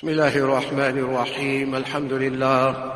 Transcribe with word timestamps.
بسم 0.00 0.08
الله 0.08 0.36
الرحمن 0.36 0.98
الرحيم. 0.98 1.74
الحمد 1.74 2.12
لله. 2.12 2.92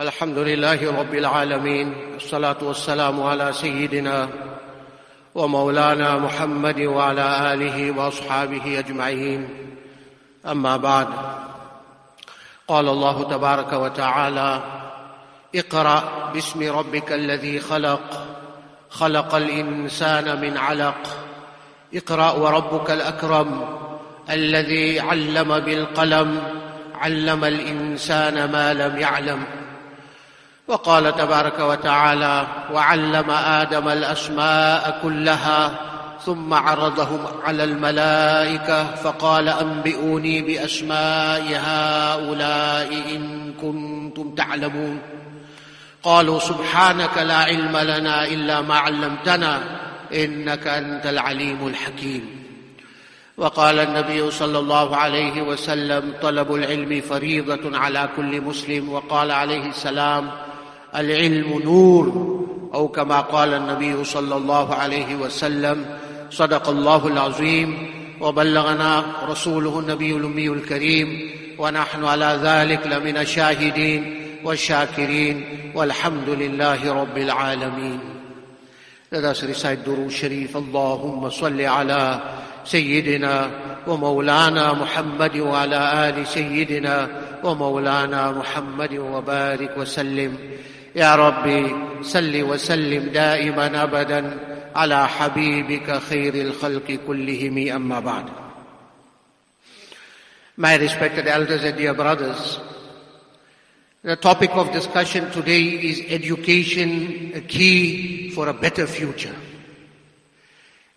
الحمد 0.00 0.38
لله 0.38 1.00
رب 1.00 1.14
العالمين. 1.14 1.94
الصلاة 2.16 2.56
والسلام 2.62 3.22
على 3.22 3.52
سيدنا 3.52 4.28
ومولانا 5.34 6.18
محمد 6.18 6.80
وعلى 6.80 7.54
آله 7.54 7.90
وأصحابه 7.90 8.78
أجمعين. 8.78 9.48
أما 10.46 10.76
بعد. 10.76 11.06
قال 12.68 12.88
الله 12.88 13.22
تبارك 13.22 13.72
وتعالى 13.72 14.62
اقرأ 15.54 16.02
باسم 16.34 16.78
ربك 16.78 17.12
الذي 17.12 17.60
خلق. 17.60 18.26
خلق 18.90 19.34
الإنسان 19.34 20.40
من 20.40 20.56
علق. 20.56 21.08
اقرأ 21.94 22.30
وربك 22.30 22.90
الأكرم. 22.90 23.87
الذي 24.30 25.00
علم 25.00 25.58
بالقلم 25.58 26.42
علم 26.94 27.44
الإنسان 27.44 28.50
ما 28.52 28.74
لم 28.74 28.98
يعلم. 28.98 29.44
وقال 30.68 31.16
تبارك 31.16 31.60
وتعالى 31.60 32.46
وعلم 32.72 33.30
آدم 33.30 33.88
الأسماء 33.88 34.98
كلها 35.02 35.70
ثم 36.26 36.54
عرضهم 36.54 37.26
على 37.44 37.64
الملائكة 37.64 38.94
فقال 38.94 39.48
أنبئوني 39.48 40.42
بأسماء 40.42 41.60
هؤلاء 41.64 42.92
إن 43.14 43.52
كنتم 43.62 44.34
تعلمون. 44.34 45.00
قالوا 46.02 46.38
سبحانك 46.38 47.18
لا 47.18 47.36
علم 47.36 47.76
لنا 47.76 48.24
إلا 48.24 48.60
ما 48.60 48.74
علمتنا 48.74 49.60
إنك 50.14 50.66
أنت 50.66 51.06
العليم 51.06 51.66
الحكيم. 51.66 52.37
وقال 53.38 53.78
النبي 53.78 54.30
صلى 54.30 54.58
الله 54.58 54.96
عليه 54.96 55.42
وسلم 55.42 56.14
طلب 56.22 56.54
العلم 56.54 57.00
فريضة 57.00 57.78
على 57.78 58.08
كل 58.16 58.40
مسلم. 58.40 58.92
وقال 58.92 59.30
عليه 59.30 59.68
السلام 59.68 60.30
العلم 60.96 61.62
نور. 61.64 62.06
أو 62.74 62.88
كما 62.88 63.20
قال 63.20 63.54
النبي 63.54 64.04
صلى 64.04 64.36
الله 64.36 64.74
عليه 64.74 65.14
وسلم 65.14 65.86
صدق 66.30 66.68
الله 66.68 67.06
العظيم. 67.06 67.90
وبلغنا 68.20 69.04
رسوله 69.28 69.78
النبي 69.78 70.16
الأمي 70.16 70.48
الكريم 70.48 71.30
ونحن 71.58 72.04
على 72.04 72.38
ذلك 72.42 72.86
لمن 72.86 73.16
الشاهدين 73.16 74.00
والشاكرين. 74.44 75.44
والحمد 75.74 76.28
لله 76.28 76.92
رب 76.92 77.18
العالمين. 77.18 78.00
Let 79.10 79.24
us 79.24 79.42
recite 79.42 79.86
Sharif. 80.10 80.54
Allahumma 80.54 81.32
salli 81.32 81.64
ala 81.64 82.20
سيدنا 82.68 83.50
ومولانا 83.86 84.72
محمد 84.72 85.36
وعلى 85.36 85.80
آل 86.08 86.26
سيدنا 86.26 87.08
ومولانا 87.44 88.30
محمد 88.32 88.94
وبارك 88.94 89.78
وسلم. 89.78 90.38
يا 90.96 91.14
ربي 91.16 91.74
سل 92.02 92.42
وسلم 92.42 93.08
دائما 93.08 93.82
ابدا 93.82 94.20
على 94.76 95.08
حبيبك 95.08 95.98
خير 96.10 96.34
الخلق 96.34 96.98
كلهم. 97.06 97.56
أما 97.72 98.00
بعد. 98.00 98.24
My 100.58 100.74
respected 100.74 101.26
elders 101.26 101.62
and 101.64 101.76
dear 101.76 101.94
brothers, 101.94 102.58
the 104.02 104.16
topic 104.16 104.50
of 104.54 104.72
discussion 104.72 105.30
today 105.30 105.62
is 105.62 106.02
education, 106.08 107.32
a 107.34 107.40
key 107.40 108.30
for 108.30 108.48
a 108.48 108.52
better 108.52 108.86
future. 108.86 109.34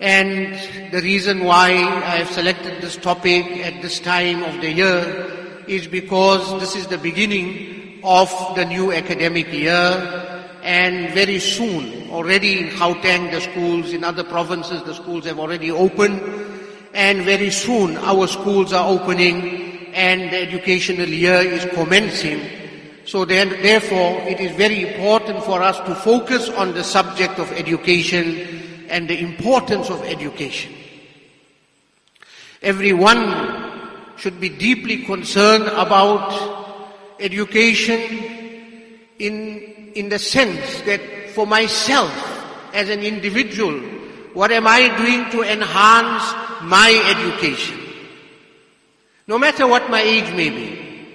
And 0.02 0.58
the 0.92 1.00
reason 1.00 1.44
why 1.44 1.68
I 1.70 2.18
have 2.18 2.32
selected 2.32 2.82
this 2.82 2.98
topic 2.98 3.46
at 3.64 3.84
this 3.84 4.00
time 4.00 4.42
of 4.42 4.60
the 4.60 4.72
year 4.72 5.64
is 5.68 5.86
because 5.86 6.60
this 6.60 6.76
is 6.76 6.88
the 6.88 6.98
beginning 6.98 8.00
of 8.04 8.30
the 8.56 8.66
new 8.66 8.92
academic 8.92 9.54
year 9.54 10.50
and 10.64 11.14
very 11.14 11.38
soon, 11.38 12.10
already 12.10 12.61
in 12.61 12.70
Gauteng 12.70 13.30
the 13.30 13.42
schools, 13.42 13.94
in 13.94 14.04
other 14.04 14.23
provinces 14.23 14.82
the 14.84 14.95
schools 14.95 15.26
have 15.26 15.38
already 15.38 15.70
opened 15.70 16.20
and 16.95 17.22
very 17.22 17.52
soon 17.52 17.95
our 17.98 18.26
schools 18.26 18.73
are 18.73 18.90
opening 18.90 19.94
and 19.94 20.34
the 20.34 20.38
educational 20.38 21.08
year 21.08 21.42
is 21.42 21.64
commencing. 21.76 22.42
So 23.06 23.23
then, 23.23 23.50
therefore, 23.50 24.22
it 24.28 24.40
is 24.40 24.52
very 24.58 24.94
important 24.94 25.44
for 25.44 25.61
us 25.61 25.78
to 25.82 25.94
focus 25.94 26.50
on 26.50 26.73
the 26.73 26.84
subject 26.84 27.38
of 27.38 27.52
education 27.52 28.70
and 28.92 29.10
the 29.10 29.18
importance 29.18 29.90
of 29.90 30.04
education. 30.04 30.76
Everyone 32.62 33.80
should 34.18 34.40
be 34.40 34.50
deeply 34.50 35.04
concerned 35.06 35.64
about 35.64 37.16
education 37.20 38.00
in, 39.18 39.94
in 39.96 40.10
the 40.10 40.20
sense 40.20 40.82
that 40.82 41.02
for 41.30 41.48
myself 41.48 42.12
as 42.74 42.90
an 42.90 43.00
individual, 43.00 43.80
what 44.34 44.52
am 44.52 44.68
I 44.68 44.96
doing 44.98 45.32
to 45.32 45.42
enhance 45.42 46.23
my 46.64 46.92
education? 47.16 47.80
No 49.26 49.40
matter 49.40 49.66
what 49.66 49.90
my 49.90 50.02
age 50.02 50.36
may 50.36 50.50
be, 50.50 51.08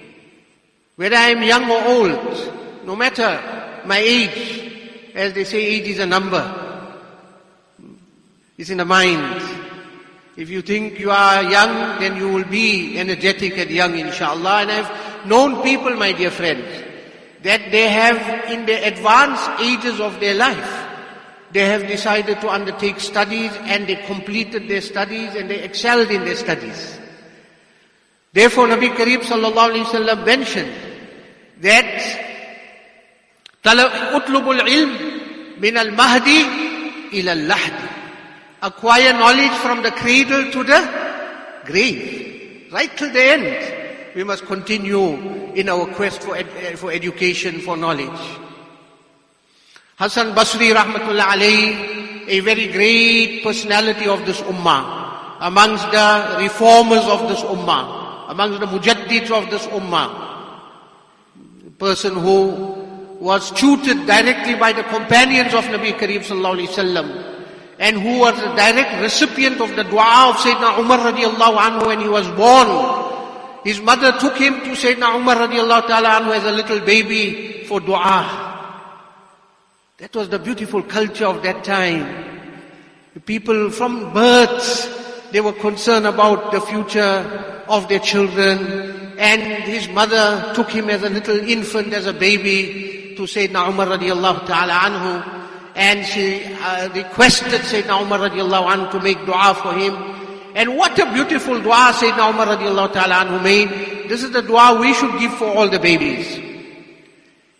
whether 0.95 1.15
I 1.15 1.29
am 1.29 1.43
young 1.43 1.69
or 1.69 1.87
old, 1.87 2.85
no 2.87 2.95
matter 2.95 3.83
my 3.85 3.99
age, 3.99 5.13
as 5.13 5.33
they 5.33 5.43
say 5.43 5.63
age 5.63 5.87
is 5.87 5.99
a 5.99 6.05
number, 6.05 6.66
it's 8.58 8.70
in 8.70 8.78
the 8.78 8.84
mind. 8.84 9.42
If 10.36 10.48
you 10.48 10.62
think 10.62 10.98
you 10.98 11.10
are 11.10 11.42
young, 11.42 12.00
then 12.00 12.16
you 12.16 12.28
will 12.32 12.44
be 12.44 12.98
energetic 12.98 13.58
and 13.58 13.70
young, 13.70 13.98
inshallah. 13.98 14.62
And 14.62 14.70
I've 14.70 15.26
known 15.26 15.62
people, 15.62 15.94
my 15.96 16.12
dear 16.12 16.30
friends, 16.30 16.64
that 17.42 17.70
they 17.70 17.88
have, 17.88 18.50
in 18.50 18.66
the 18.66 18.86
advanced 18.86 19.50
ages 19.60 20.00
of 20.00 20.20
their 20.20 20.34
life, 20.34 20.88
they 21.52 21.66
have 21.66 21.86
decided 21.86 22.40
to 22.40 22.48
undertake 22.48 22.98
studies 22.98 23.52
and 23.62 23.86
they 23.86 23.96
completed 23.96 24.68
their 24.68 24.80
studies 24.80 25.34
and 25.34 25.50
they 25.50 25.60
excelled 25.62 26.10
in 26.10 26.24
their 26.24 26.36
studies. 26.36 26.98
Therefore, 28.32 28.68
Nabi 28.68 28.88
Kareem 28.96 29.20
sallallahu 29.20 29.70
alayhi 29.70 29.84
wasallam 29.84 30.24
mentioned 30.24 30.72
that 31.60 32.28
اطلب 33.64 34.50
العلم 34.50 34.96
من 35.60 35.78
المهدي 35.78 36.46
إلى 37.12 37.32
اللحد 37.32 37.72
acquire 38.61 39.13
knowledge 39.13 39.57
from 39.59 39.83
the 39.83 39.91
cradle 39.91 40.51
to 40.51 40.63
the 40.63 40.79
grave, 41.65 42.71
right 42.71 42.95
till 42.97 43.11
the 43.11 43.21
end. 43.21 44.15
We 44.15 44.23
must 44.23 44.45
continue 44.45 45.53
in 45.53 45.69
our 45.69 45.85
quest 45.93 46.23
for, 46.23 46.35
ed- 46.35 46.49
eh, 46.57 46.75
for 46.75 46.91
education, 46.91 47.59
for 47.61 47.77
knowledge. 47.77 48.19
Hassan 49.97 50.33
Basri 50.33 50.73
rahmatullah 50.73 51.37
alayhi, 51.37 52.27
a 52.27 52.39
very 52.41 52.67
great 52.67 53.43
personality 53.43 54.07
of 54.07 54.25
this 54.25 54.41
ummah, 54.41 55.37
amongst 55.41 55.89
the 55.91 56.37
reformers 56.39 57.05
of 57.05 57.29
this 57.29 57.41
ummah, 57.41 58.31
amongst 58.31 58.59
the 58.59 58.65
mujaddids 58.65 59.31
of 59.31 59.49
this 59.49 59.65
ummah, 59.67 60.27
person 61.77 62.15
who 62.15 62.85
was 63.19 63.51
tutored 63.51 64.05
directly 64.05 64.55
by 64.55 64.73
the 64.73 64.83
companions 64.83 65.53
of 65.53 65.63
Nabi 65.65 65.93
Kareem 65.93 66.21
sallallahu 66.21 66.57
alayhi 66.57 66.69
wasallam, 66.69 67.36
and 67.79 67.97
who 67.97 68.19
was 68.19 68.37
a 68.39 68.55
direct 68.55 69.01
recipient 69.01 69.61
of 69.61 69.75
the 69.75 69.83
dua 69.83 70.29
of 70.29 70.35
Sayyidina 70.37 70.79
Umar 70.79 70.97
radiallahu 70.99 71.57
anhu 71.57 71.85
when 71.85 71.99
he 71.99 72.09
was 72.09 72.27
born. 72.31 72.67
His 73.63 73.79
mother 73.81 74.17
took 74.19 74.37
him 74.37 74.61
to 74.61 74.71
Sayyidina 74.73 75.15
Umar 75.15 75.35
radiallahu 75.35 75.87
ta'ala 75.87 76.21
anhu 76.21 76.35
as 76.35 76.45
a 76.45 76.51
little 76.51 76.79
baby 76.81 77.65
for 77.67 77.79
dua. 77.79 78.45
That 79.97 80.15
was 80.15 80.29
the 80.29 80.39
beautiful 80.39 80.83
culture 80.83 81.25
of 81.25 81.43
that 81.43 81.63
time. 81.63 82.05
The 83.13 83.19
people 83.19 83.69
from 83.69 84.13
birth, 84.13 85.31
they 85.31 85.41
were 85.41 85.53
concerned 85.53 86.05
about 86.07 86.51
the 86.51 86.61
future 86.61 87.65
of 87.67 87.87
their 87.89 87.99
children. 87.99 89.17
And 89.17 89.41
his 89.63 89.87
mother 89.89 90.53
took 90.53 90.69
him 90.69 90.89
as 90.89 91.01
a 91.03 91.09
little 91.09 91.39
infant, 91.39 91.93
as 91.93 92.05
a 92.05 92.13
baby, 92.13 93.13
to 93.17 93.23
Sayyidina 93.23 93.69
Umar 93.69 93.87
radiallahu 93.87 94.45
ta'ala 94.45 94.73
anhu 94.73 95.37
and 95.77 96.03
she 96.03 96.43
uh, 96.57 96.89
requested 96.89 97.61
Sayyidina 97.61 98.01
Umar 98.01 98.19
radiallahu 98.25 98.65
anhu 98.65 98.91
to 98.97 98.99
make 98.99 99.21
dua 99.29 99.53
for 99.53 99.77
him. 99.77 99.93
And 100.57 100.75
what 100.75 100.97
a 100.97 101.05
beautiful 101.13 101.61
dua 101.61 101.93
Sayyidina 101.93 102.33
Umar 102.33 102.47
radiallahu 102.57 102.93
ta'ala 102.93 103.21
anhu 103.21 103.43
made. 103.43 104.09
This 104.09 104.23
is 104.23 104.31
the 104.31 104.41
dua 104.41 104.81
we 104.81 104.91
should 104.95 105.13
give 105.19 105.37
for 105.37 105.45
all 105.45 105.69
the 105.69 105.77
babies. 105.77 106.25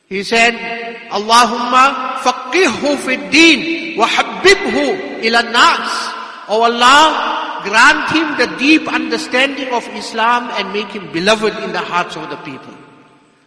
He 0.10 0.24
said, 0.24 0.58
Allahumma 1.14 2.18
faqihhu 2.26 2.98
fi 3.06 3.30
deen 3.30 4.00
wa 4.00 4.08
habbibhu 4.08 5.22
ila 5.22 5.42
nas. 5.54 5.92
Oh 6.50 6.66
Allah, 6.66 7.62
grant 7.70 8.10
him 8.18 8.28
the 8.42 8.58
deep 8.58 8.92
understanding 8.92 9.70
of 9.70 9.86
Islam 9.94 10.50
and 10.58 10.74
make 10.74 10.90
him 10.90 11.12
beloved 11.14 11.54
in 11.62 11.72
the 11.72 11.86
hearts 11.86 12.18
of 12.18 12.32
the 12.32 12.38
people. 12.38 12.74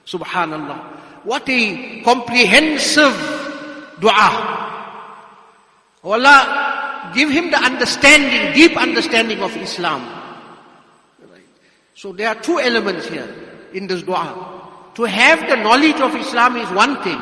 Subhanallah. 0.06 0.78
What 1.24 1.48
a 1.48 2.02
comprehensive 2.02 3.49
dua. 4.00 4.28
Oh 6.02 6.12
Allah, 6.12 7.12
give 7.14 7.30
him 7.30 7.50
the 7.50 7.58
understanding, 7.58 8.52
deep 8.54 8.76
understanding 8.76 9.40
of 9.40 9.54
Islam. 9.56 10.16
So 11.94 12.12
there 12.12 12.28
are 12.28 12.40
two 12.40 12.58
elements 12.58 13.06
here 13.08 13.28
in 13.74 13.86
this 13.86 14.02
dua. 14.02 14.92
To 14.94 15.04
have 15.04 15.48
the 15.48 15.56
knowledge 15.56 16.00
of 16.00 16.16
Islam 16.16 16.56
is 16.56 16.68
one 16.70 17.02
thing, 17.02 17.20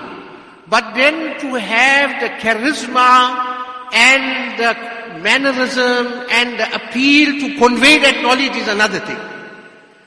but 0.68 0.94
then 0.94 1.38
to 1.40 1.54
have 1.54 2.20
the 2.22 2.28
charisma 2.38 3.58
and 3.92 4.58
the 4.58 5.20
mannerism 5.20 6.06
and 6.30 6.58
the 6.58 6.74
appeal 6.74 7.40
to 7.40 7.58
convey 7.58 7.98
that 7.98 8.22
knowledge 8.22 8.56
is 8.56 8.68
another 8.68 9.00
thing. 9.00 9.18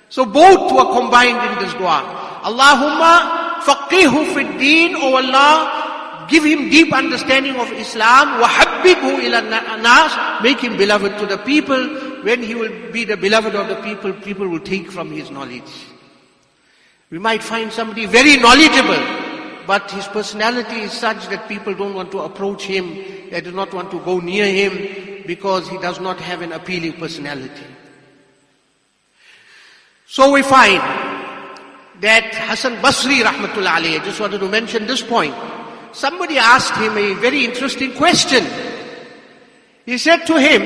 So 0.09 0.25
both 0.25 0.71
were 0.71 0.93
combined 0.93 1.39
in 1.51 1.59
this 1.63 1.73
dua. 1.73 2.03
Allahumma 2.43 3.59
faqihu 3.63 4.33
fi 4.33 4.57
deen, 4.57 4.95
O 4.95 5.15
Allah, 5.15 5.90
give 6.31 6.43
him 6.43 6.69
deep 6.69 6.93
understanding 6.93 7.55
of 7.57 7.71
Islam, 7.73 8.39
ila 8.39 9.41
nas, 9.77 10.41
make 10.41 10.59
him 10.59 10.77
beloved 10.77 11.19
to 11.19 11.25
the 11.25 11.37
people. 11.39 12.09
When 12.23 12.41
he 12.41 12.55
will 12.55 12.91
be 12.91 13.03
the 13.03 13.17
beloved 13.17 13.53
of 13.55 13.67
the 13.67 13.75
people, 13.81 14.13
people 14.13 14.47
will 14.47 14.59
take 14.59 14.89
from 14.89 15.11
his 15.11 15.29
knowledge. 15.29 15.71
We 17.09 17.19
might 17.19 17.43
find 17.43 17.71
somebody 17.71 18.05
very 18.05 18.37
knowledgeable, 18.37 19.03
but 19.67 19.91
his 19.91 20.07
personality 20.07 20.81
is 20.81 20.93
such 20.93 21.27
that 21.27 21.49
people 21.49 21.73
don't 21.73 21.93
want 21.93 22.11
to 22.11 22.19
approach 22.19 22.63
him, 22.63 22.95
they 23.29 23.41
do 23.41 23.51
not 23.51 23.73
want 23.73 23.91
to 23.91 23.99
go 23.99 24.19
near 24.19 24.45
him 24.45 25.23
because 25.27 25.67
he 25.67 25.77
does 25.77 25.99
not 25.99 26.19
have 26.19 26.41
an 26.41 26.53
appealing 26.53 26.93
personality. 26.93 27.65
So 30.07 30.31
we 30.31 30.41
find 30.41 30.81
that 32.01 32.33
Hassan 32.33 32.77
Basri 32.77 33.23
rahmatullah 33.23 33.79
alayhi, 33.79 34.01
I 34.01 34.05
just 34.05 34.19
wanted 34.19 34.39
to 34.39 34.49
mention 34.49 34.87
this 34.87 35.01
point. 35.01 35.35
Somebody 35.93 36.37
asked 36.37 36.75
him 36.75 36.97
a 36.97 37.13
very 37.15 37.45
interesting 37.45 37.93
question. 37.93 38.45
He 39.85 39.97
said 39.97 40.25
to 40.27 40.39
him 40.39 40.61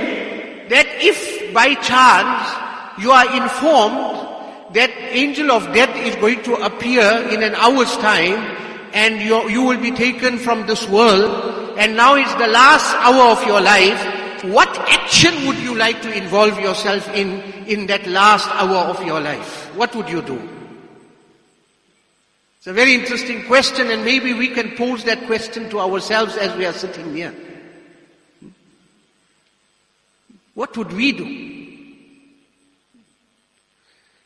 that 0.69 0.85
if 0.99 1.53
by 1.53 1.73
chance 1.75 3.01
you 3.01 3.11
are 3.11 3.25
informed 3.35 4.73
that 4.73 4.91
angel 5.11 5.51
of 5.51 5.73
death 5.73 5.95
is 5.97 6.15
going 6.17 6.43
to 6.43 6.55
appear 6.55 7.03
in 7.29 7.41
an 7.43 7.55
hour's 7.55 7.95
time 7.97 8.55
and 8.93 9.21
you, 9.21 9.49
you 9.49 9.63
will 9.63 9.79
be 9.79 9.91
taken 9.91 10.37
from 10.37 10.67
this 10.67 10.87
world 10.89 11.77
and 11.77 11.95
now 11.95 12.15
it's 12.15 12.33
the 12.35 12.47
last 12.47 12.93
hour 12.97 13.31
of 13.31 13.45
your 13.45 13.61
life, 13.61 14.43
what 14.45 14.69
action 14.89 15.47
would 15.47 15.57
you 15.57 15.75
like 15.75 16.01
to 16.01 16.11
involve 16.13 16.59
yourself 16.59 17.07
in, 17.09 17.41
in 17.67 17.87
that 17.87 18.05
last 18.07 18.47
hour 18.51 18.89
of 18.89 19.03
your 19.03 19.19
life? 19.19 19.75
What 19.75 19.95
would 19.95 20.07
you 20.07 20.21
do? 20.21 20.54
It's 22.65 22.71
a 22.71 22.73
very 22.73 22.95
interesting 22.95 23.43
question 23.43 23.91
and 23.91 24.03
maybe 24.03 24.33
we 24.33 24.47
can 24.47 24.75
pose 24.75 25.03
that 25.03 25.27
question 25.27 25.69
to 25.69 25.79
ourselves 25.79 26.35
as 26.35 26.57
we 26.57 26.65
are 26.65 26.73
sitting 26.73 27.13
here. 27.13 27.31
What 30.55 30.75
would 30.75 30.91
we 30.91 31.11
do? 31.11 31.27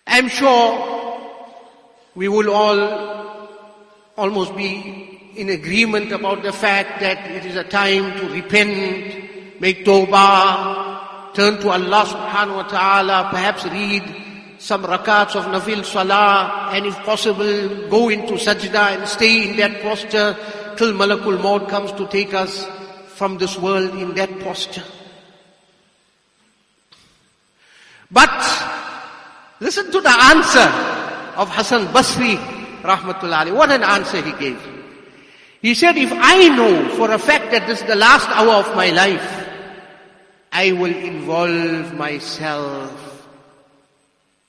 I'm 0.08 0.30
sure 0.30 1.20
we 2.16 2.30
will 2.30 2.50
all 2.50 3.50
almost 4.16 4.56
be 4.56 5.34
in 5.36 5.50
agreement 5.50 6.14
about 6.14 6.42
the 6.42 6.54
fact 6.54 7.02
that 7.02 7.30
it 7.30 7.46
is 7.46 7.58
a 7.58 7.66
time 7.66 8.18
to 8.20 8.30
repent, 8.30 9.60
make 9.60 9.84
tawbah, 9.84 11.34
turn 11.34 11.60
to 11.60 11.72
Allah 11.72 12.06
subhanahu 12.06 12.56
wa 12.56 12.64
ta'ala, 12.64 13.28
perhaps 13.32 13.66
read 13.66 14.29
some 14.60 14.84
rakats 14.84 15.36
of 15.36 15.46
nafil 15.46 15.84
salah, 15.86 16.70
and 16.74 16.86
if 16.86 16.96
possible, 17.04 17.88
go 17.90 18.10
into 18.10 18.34
sajda 18.34 18.98
and 18.98 19.08
stay 19.08 19.50
in 19.50 19.56
that 19.58 19.82
posture 19.82 20.36
till 20.76 20.94
malakul 20.94 21.42
maut 21.42 21.70
comes 21.70 21.92
to 21.94 22.06
take 22.08 22.34
us 22.34 22.68
from 23.16 23.38
this 23.38 23.58
world 23.58 23.96
in 23.96 24.14
that 24.16 24.30
posture. 24.42 24.84
But 28.12 28.36
listen 29.62 29.92
to 29.92 30.02
the 30.02 30.16
answer 30.34 30.68
of 31.40 31.50
Hassan 31.56 31.88
Basri 31.88 32.36
rahmatullahi. 32.82 33.56
What 33.56 33.72
an 33.72 33.84
answer 33.84 34.22
he 34.22 34.34
gave. 34.34 34.60
He 35.62 35.74
said, 35.74 35.98
if 35.98 36.12
I 36.12 36.50
know 36.50 36.90
for 36.96 37.12
a 37.12 37.20
fact 37.20 37.52
that 37.52 37.68
this 37.68 37.82
is 37.82 37.88
the 37.88 37.96
last 37.96 38.28
hour 38.30 38.56
of 38.56 38.76
my 38.76 38.92
life, 38.92 39.48
I 40.52 40.72
will 40.74 40.96
involve 40.96 41.94
myself 41.94 43.09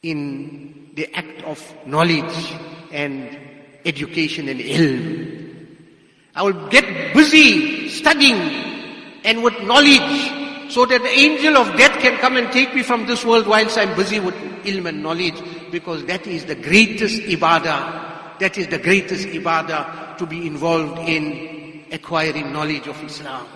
in 0.02 0.91
the 0.94 1.14
act 1.14 1.43
of 1.44 1.61
knowledge 1.87 2.55
and 2.91 3.38
education 3.85 4.49
and 4.49 4.61
ilm. 4.61 5.67
I 6.35 6.43
will 6.43 6.69
get 6.69 7.14
busy 7.14 7.88
studying 7.88 8.41
and 9.25 9.43
with 9.43 9.61
knowledge 9.62 10.73
so 10.73 10.87
that 10.87 11.02
the 11.02 11.08
angel 11.08 11.56
of 11.56 11.76
death 11.76 12.00
can 12.00 12.17
come 12.19 12.37
and 12.37 12.50
take 12.52 12.75
me 12.75 12.82
from 12.82 13.06
this 13.06 13.25
world 13.25 13.47
whilst 13.47 13.76
I'm 13.76 13.94
busy 13.94 14.20
with 14.20 14.35
ilm 14.64 14.88
and 14.88 15.02
knowledge 15.02 15.35
because 15.70 16.05
that 16.06 16.26
is 16.26 16.46
the 16.46 16.55
greatest 16.55 17.20
ibadah. 17.23 18.38
That 18.38 18.56
is 18.56 18.69
the 18.69 18.79
greatest 18.79 19.29
ibadah 19.29 20.17
to 20.17 20.26
be 20.26 20.46
involved 20.46 20.99
in 21.00 21.85
acquiring 21.93 22.53
knowledge 22.53 22.87
of 22.87 23.03
Islam. 23.05 23.46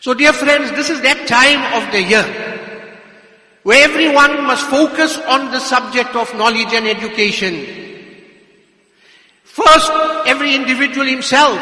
So 0.00 0.14
dear 0.14 0.32
friends, 0.32 0.70
this 0.72 0.90
is 0.90 1.00
that 1.02 1.28
time 1.28 1.60
of 1.80 1.92
the 1.92 2.02
year 2.02 2.69
where 3.62 3.84
everyone 3.84 4.44
must 4.44 4.66
focus 4.66 5.18
on 5.18 5.50
the 5.50 5.60
subject 5.60 6.16
of 6.16 6.32
knowledge 6.34 6.72
and 6.72 6.86
education. 6.86 7.54
First, 9.44 9.90
every 10.26 10.54
individual 10.54 11.06
himself. 11.06 11.60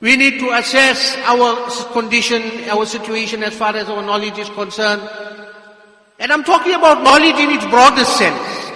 We 0.00 0.16
need 0.16 0.38
to 0.40 0.50
assess 0.52 1.16
our 1.24 1.68
condition, 1.92 2.40
our 2.70 2.86
situation 2.86 3.42
as 3.42 3.54
far 3.54 3.76
as 3.76 3.88
our 3.90 4.02
knowledge 4.02 4.38
is 4.38 4.48
concerned. 4.48 5.02
And 6.18 6.32
I'm 6.32 6.44
talking 6.44 6.74
about 6.74 7.02
knowledge 7.02 7.36
in 7.36 7.50
its 7.50 7.66
broadest 7.66 8.16
sense. 8.16 8.72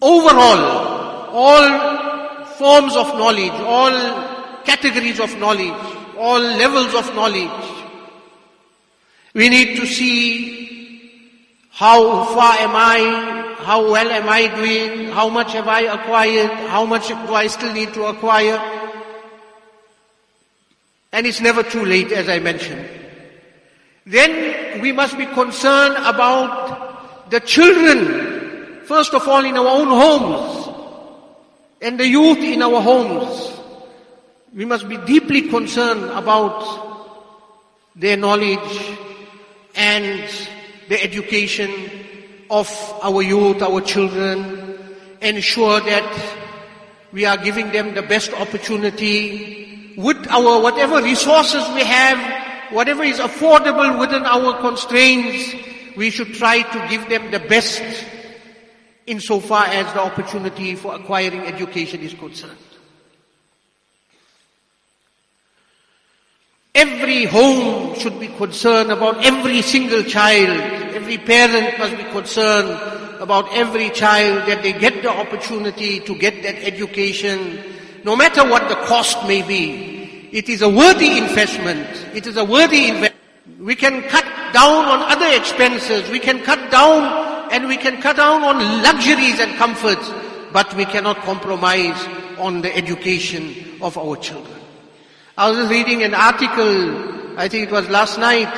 Overall, 0.00 1.30
all 1.30 2.44
forms 2.58 2.96
of 2.96 3.06
knowledge, 3.16 3.52
all 3.52 4.62
categories 4.64 5.20
of 5.20 5.36
knowledge, 5.38 5.74
all 6.18 6.40
levels 6.40 6.94
of 6.94 7.14
knowledge. 7.14 7.81
We 9.34 9.48
need 9.48 9.76
to 9.78 9.86
see 9.86 10.62
how 11.70 12.24
far 12.34 12.54
am 12.58 12.72
I, 12.74 13.54
how 13.60 13.90
well 13.90 14.10
am 14.10 14.28
I 14.28 14.46
doing, 14.54 15.08
how 15.08 15.28
much 15.30 15.52
have 15.54 15.68
I 15.68 15.82
acquired, 15.82 16.50
how 16.68 16.84
much 16.84 17.08
do 17.08 17.34
I 17.34 17.46
still 17.46 17.72
need 17.72 17.94
to 17.94 18.04
acquire. 18.04 18.60
And 21.12 21.26
it's 21.26 21.40
never 21.40 21.62
too 21.62 21.84
late 21.84 22.12
as 22.12 22.28
I 22.28 22.40
mentioned. 22.40 22.86
Then 24.04 24.80
we 24.82 24.92
must 24.92 25.16
be 25.16 25.26
concerned 25.26 25.96
about 25.96 27.30
the 27.30 27.40
children, 27.40 28.84
first 28.84 29.14
of 29.14 29.26
all 29.26 29.44
in 29.44 29.56
our 29.56 29.66
own 29.66 29.88
homes, 29.88 30.68
and 31.80 31.98
the 31.98 32.06
youth 32.06 32.38
in 32.38 32.60
our 32.60 32.82
homes. 32.82 33.50
We 34.54 34.66
must 34.66 34.86
be 34.88 34.98
deeply 34.98 35.48
concerned 35.48 36.04
about 36.10 36.60
their 37.96 38.18
knowledge 38.18 38.98
and 39.82 40.30
the 40.88 41.02
education 41.02 41.70
of 42.48 42.70
our 43.02 43.20
youth, 43.20 43.60
our 43.62 43.80
children, 43.80 44.78
ensure 45.20 45.80
that 45.80 46.06
we 47.10 47.24
are 47.26 47.36
giving 47.36 47.72
them 47.72 47.94
the 47.94 48.02
best 48.02 48.32
opportunity 48.32 49.94
with 49.96 50.26
our 50.30 50.62
whatever 50.62 51.02
resources 51.02 51.66
we 51.74 51.82
have, 51.82 52.72
whatever 52.72 53.02
is 53.02 53.18
affordable 53.18 53.98
within 53.98 54.22
our 54.22 54.60
constraints, 54.60 55.52
we 55.96 56.10
should 56.10 56.32
try 56.34 56.62
to 56.62 56.88
give 56.88 57.08
them 57.08 57.30
the 57.32 57.40
best 57.40 57.82
insofar 59.06 59.66
as 59.66 59.92
the 59.94 60.00
opportunity 60.00 60.76
for 60.76 60.94
acquiring 60.94 61.40
education 61.40 62.00
is 62.00 62.14
concerned. 62.14 62.71
Every 66.74 67.26
home 67.26 67.94
should 67.98 68.18
be 68.18 68.28
concerned 68.28 68.90
about 68.90 69.22
every 69.22 69.60
single 69.60 70.02
child. 70.02 70.48
Every 70.96 71.18
parent 71.18 71.78
must 71.78 71.96
be 71.98 72.04
concerned 72.04 72.70
about 73.20 73.52
every 73.52 73.90
child 73.90 74.48
that 74.48 74.62
they 74.62 74.72
get 74.72 75.02
the 75.02 75.10
opportunity 75.10 76.00
to 76.00 76.14
get 76.16 76.42
that 76.42 76.56
education, 76.64 77.62
no 78.04 78.16
matter 78.16 78.42
what 78.48 78.70
the 78.70 78.76
cost 78.86 79.22
may 79.28 79.42
be. 79.42 80.30
It 80.32 80.48
is 80.48 80.62
a 80.62 80.68
worthy 80.68 81.18
investment. 81.18 81.86
It 82.14 82.26
is 82.26 82.38
a 82.38 82.44
worthy 82.44 82.88
investment. 82.88 83.20
We 83.60 83.76
can 83.76 84.08
cut 84.08 84.24
down 84.54 84.86
on 84.86 85.12
other 85.12 85.28
expenses. 85.36 86.08
We 86.10 86.20
can 86.20 86.42
cut 86.42 86.70
down 86.70 87.52
and 87.52 87.68
we 87.68 87.76
can 87.76 88.00
cut 88.00 88.16
down 88.16 88.42
on 88.44 88.82
luxuries 88.82 89.38
and 89.40 89.54
comforts, 89.56 90.10
but 90.54 90.74
we 90.74 90.86
cannot 90.86 91.18
compromise 91.18 92.00
on 92.38 92.62
the 92.62 92.74
education 92.74 93.78
of 93.82 93.98
our 93.98 94.16
children. 94.16 94.61
I 95.36 95.50
was 95.50 95.70
reading 95.70 96.02
an 96.02 96.12
article, 96.12 97.38
I 97.38 97.48
think 97.48 97.68
it 97.68 97.72
was 97.72 97.88
last 97.88 98.18
night, 98.18 98.52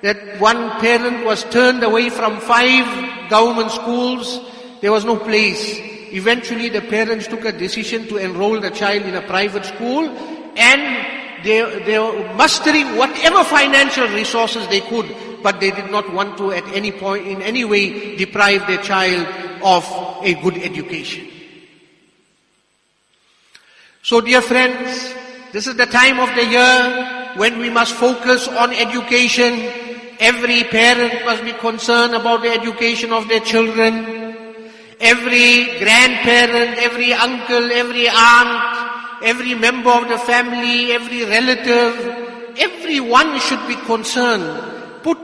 that 0.00 0.40
one 0.40 0.70
parent 0.80 1.26
was 1.26 1.44
turned 1.44 1.82
away 1.82 2.08
from 2.08 2.40
five 2.40 3.28
government 3.28 3.70
schools. 3.70 4.40
There 4.80 4.90
was 4.90 5.04
no 5.04 5.16
place. 5.18 5.78
Eventually 6.12 6.70
the 6.70 6.80
parents 6.80 7.26
took 7.26 7.44
a 7.44 7.52
decision 7.52 8.08
to 8.08 8.16
enroll 8.16 8.58
the 8.58 8.70
child 8.70 9.02
in 9.02 9.14
a 9.14 9.22
private 9.22 9.66
school 9.66 10.08
and 10.56 11.44
they, 11.44 11.84
they 11.84 11.98
were 11.98 12.34
mustering 12.34 12.96
whatever 12.96 13.44
financial 13.44 14.08
resources 14.08 14.66
they 14.68 14.80
could 14.80 15.14
but 15.42 15.60
they 15.60 15.70
did 15.72 15.90
not 15.90 16.10
want 16.12 16.38
to 16.38 16.52
at 16.52 16.64
any 16.68 16.92
point, 16.92 17.26
in 17.26 17.42
any 17.42 17.64
way, 17.64 18.16
deprive 18.16 18.66
their 18.66 18.80
child 18.82 19.26
of 19.62 19.84
a 20.22 20.34
good 20.40 20.56
education. 20.56 21.28
So 24.02 24.20
dear 24.20 24.40
friends, 24.40 25.14
this 25.52 25.66
is 25.66 25.76
the 25.76 25.84
time 25.84 26.18
of 26.18 26.34
the 26.34 26.46
year 26.46 27.32
when 27.36 27.58
we 27.58 27.68
must 27.68 27.92
focus 27.94 28.48
on 28.48 28.72
education. 28.72 29.52
Every 30.18 30.64
parent 30.64 31.26
must 31.26 31.44
be 31.44 31.52
concerned 31.52 32.14
about 32.14 32.40
the 32.40 32.48
education 32.48 33.12
of 33.12 33.28
their 33.28 33.40
children. 33.40 34.32
Every 34.98 35.78
grandparent, 35.78 36.78
every 36.78 37.12
uncle, 37.12 37.70
every 37.70 38.08
aunt, 38.08 39.22
every 39.22 39.54
member 39.54 39.90
of 39.90 40.08
the 40.08 40.16
family, 40.18 40.92
every 40.92 41.24
relative, 41.24 42.56
everyone 42.56 43.38
should 43.40 43.66
be 43.68 43.76
concerned. 43.84 45.02
Put, 45.02 45.18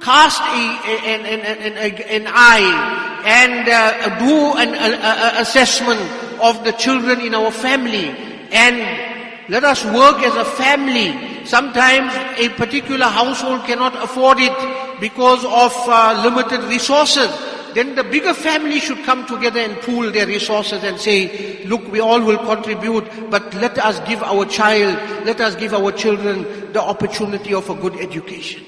cast 0.00 0.42
a, 0.42 0.90
an, 1.08 1.24
an, 1.24 1.40
an, 1.40 2.02
an 2.02 2.24
eye 2.28 3.22
and 3.24 3.66
uh, 3.66 4.18
do 4.18 4.58
an 4.58 4.74
a, 4.74 5.40
assessment 5.40 6.00
of 6.42 6.64
the 6.64 6.72
children 6.72 7.20
in 7.20 7.34
our 7.34 7.50
family 7.50 8.08
and 8.52 9.09
let 9.50 9.64
us 9.64 9.84
work 9.84 10.22
as 10.22 10.36
a 10.36 10.44
family. 10.44 11.44
Sometimes 11.44 12.14
a 12.38 12.50
particular 12.50 13.06
household 13.06 13.64
cannot 13.64 13.96
afford 13.96 14.38
it 14.38 15.00
because 15.00 15.44
of 15.44 15.74
uh, 15.88 16.22
limited 16.22 16.62
resources. 16.70 17.28
Then 17.74 17.96
the 17.96 18.04
bigger 18.04 18.32
family 18.32 18.78
should 18.78 19.02
come 19.02 19.26
together 19.26 19.58
and 19.58 19.76
pool 19.82 20.12
their 20.12 20.28
resources 20.28 20.84
and 20.84 21.00
say, 21.00 21.64
look, 21.64 21.90
we 21.90 21.98
all 21.98 22.20
will 22.20 22.38
contribute, 22.38 23.04
but 23.28 23.52
let 23.54 23.76
us 23.78 23.98
give 24.08 24.22
our 24.22 24.44
child, 24.44 24.94
let 25.26 25.40
us 25.40 25.56
give 25.56 25.74
our 25.74 25.90
children 25.90 26.72
the 26.72 26.80
opportunity 26.80 27.52
of 27.52 27.68
a 27.68 27.74
good 27.74 27.96
education. 27.96 28.64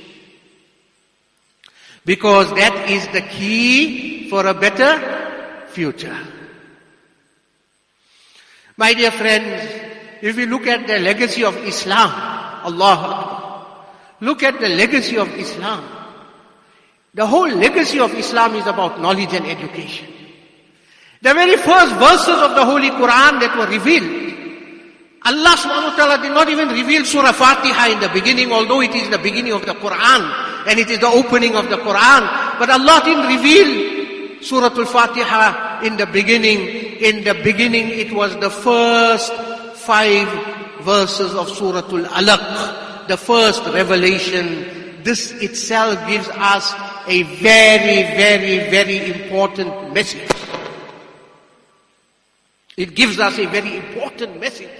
Because 2.04 2.50
that 2.54 2.90
is 2.90 3.06
the 3.08 3.22
key 3.22 4.28
for 4.28 4.46
a 4.48 4.54
better 4.54 5.68
future. 5.68 6.18
My 8.76 8.94
dear 8.94 9.12
friends, 9.12 9.91
if 10.22 10.36
we 10.36 10.46
look 10.46 10.66
at 10.68 10.86
the 10.86 11.00
legacy 11.00 11.44
of 11.44 11.56
Islam, 11.66 12.08
Allah 12.64 13.66
look 14.20 14.42
at 14.44 14.60
the 14.60 14.68
legacy 14.68 15.18
of 15.18 15.28
Islam. 15.36 15.82
The 17.12 17.26
whole 17.26 17.50
legacy 17.50 17.98
of 17.98 18.14
Islam 18.14 18.54
is 18.54 18.66
about 18.66 19.00
knowledge 19.00 19.34
and 19.34 19.44
education. 19.44 20.08
The 21.20 21.34
very 21.34 21.56
first 21.56 21.94
verses 21.96 22.38
of 22.38 22.54
the 22.54 22.64
Holy 22.64 22.90
Quran 22.90 23.40
that 23.42 23.58
were 23.58 23.66
revealed, 23.66 24.22
Allah 25.26 25.54
subhanahu 25.58 25.90
wa 25.90 25.96
ta'ala 25.96 26.22
did 26.22 26.32
not 26.32 26.48
even 26.48 26.68
reveal 26.68 27.04
Surah 27.04 27.32
Fatiha 27.32 27.90
in 27.90 28.00
the 28.00 28.08
beginning, 28.08 28.50
although 28.50 28.80
it 28.80 28.94
is 28.94 29.10
the 29.10 29.18
beginning 29.18 29.52
of 29.52 29.66
the 29.66 29.74
Quran, 29.74 30.22
and 30.66 30.78
it 30.78 30.88
is 30.88 30.98
the 30.98 31.10
opening 31.10 31.54
of 31.54 31.68
the 31.68 31.76
Quran. 31.76 32.58
But 32.58 32.70
Allah 32.70 33.02
didn't 33.04 33.26
reveal 33.26 34.42
Surah 34.42 34.74
Al-Fatiha 34.74 35.82
in 35.82 35.96
the 35.96 36.06
beginning. 36.06 36.60
In 37.02 37.22
the 37.22 37.34
beginning, 37.34 37.90
it 37.90 38.10
was 38.10 38.34
the 38.38 38.50
first 38.50 39.51
five 39.86 40.28
verses 40.82 41.34
of 41.34 41.48
Surah 41.48 41.86
Al-Alaq, 41.86 43.08
the 43.08 43.16
first 43.16 43.64
revelation. 43.66 45.02
This 45.02 45.32
itself 45.32 45.98
gives 46.08 46.28
us 46.28 46.72
a 47.08 47.22
very, 47.22 48.02
very, 48.14 48.70
very 48.70 49.10
important 49.10 49.92
message. 49.92 50.30
It 52.76 52.94
gives 52.94 53.18
us 53.18 53.38
a 53.38 53.46
very 53.46 53.76
important 53.76 54.40
message. 54.40 54.70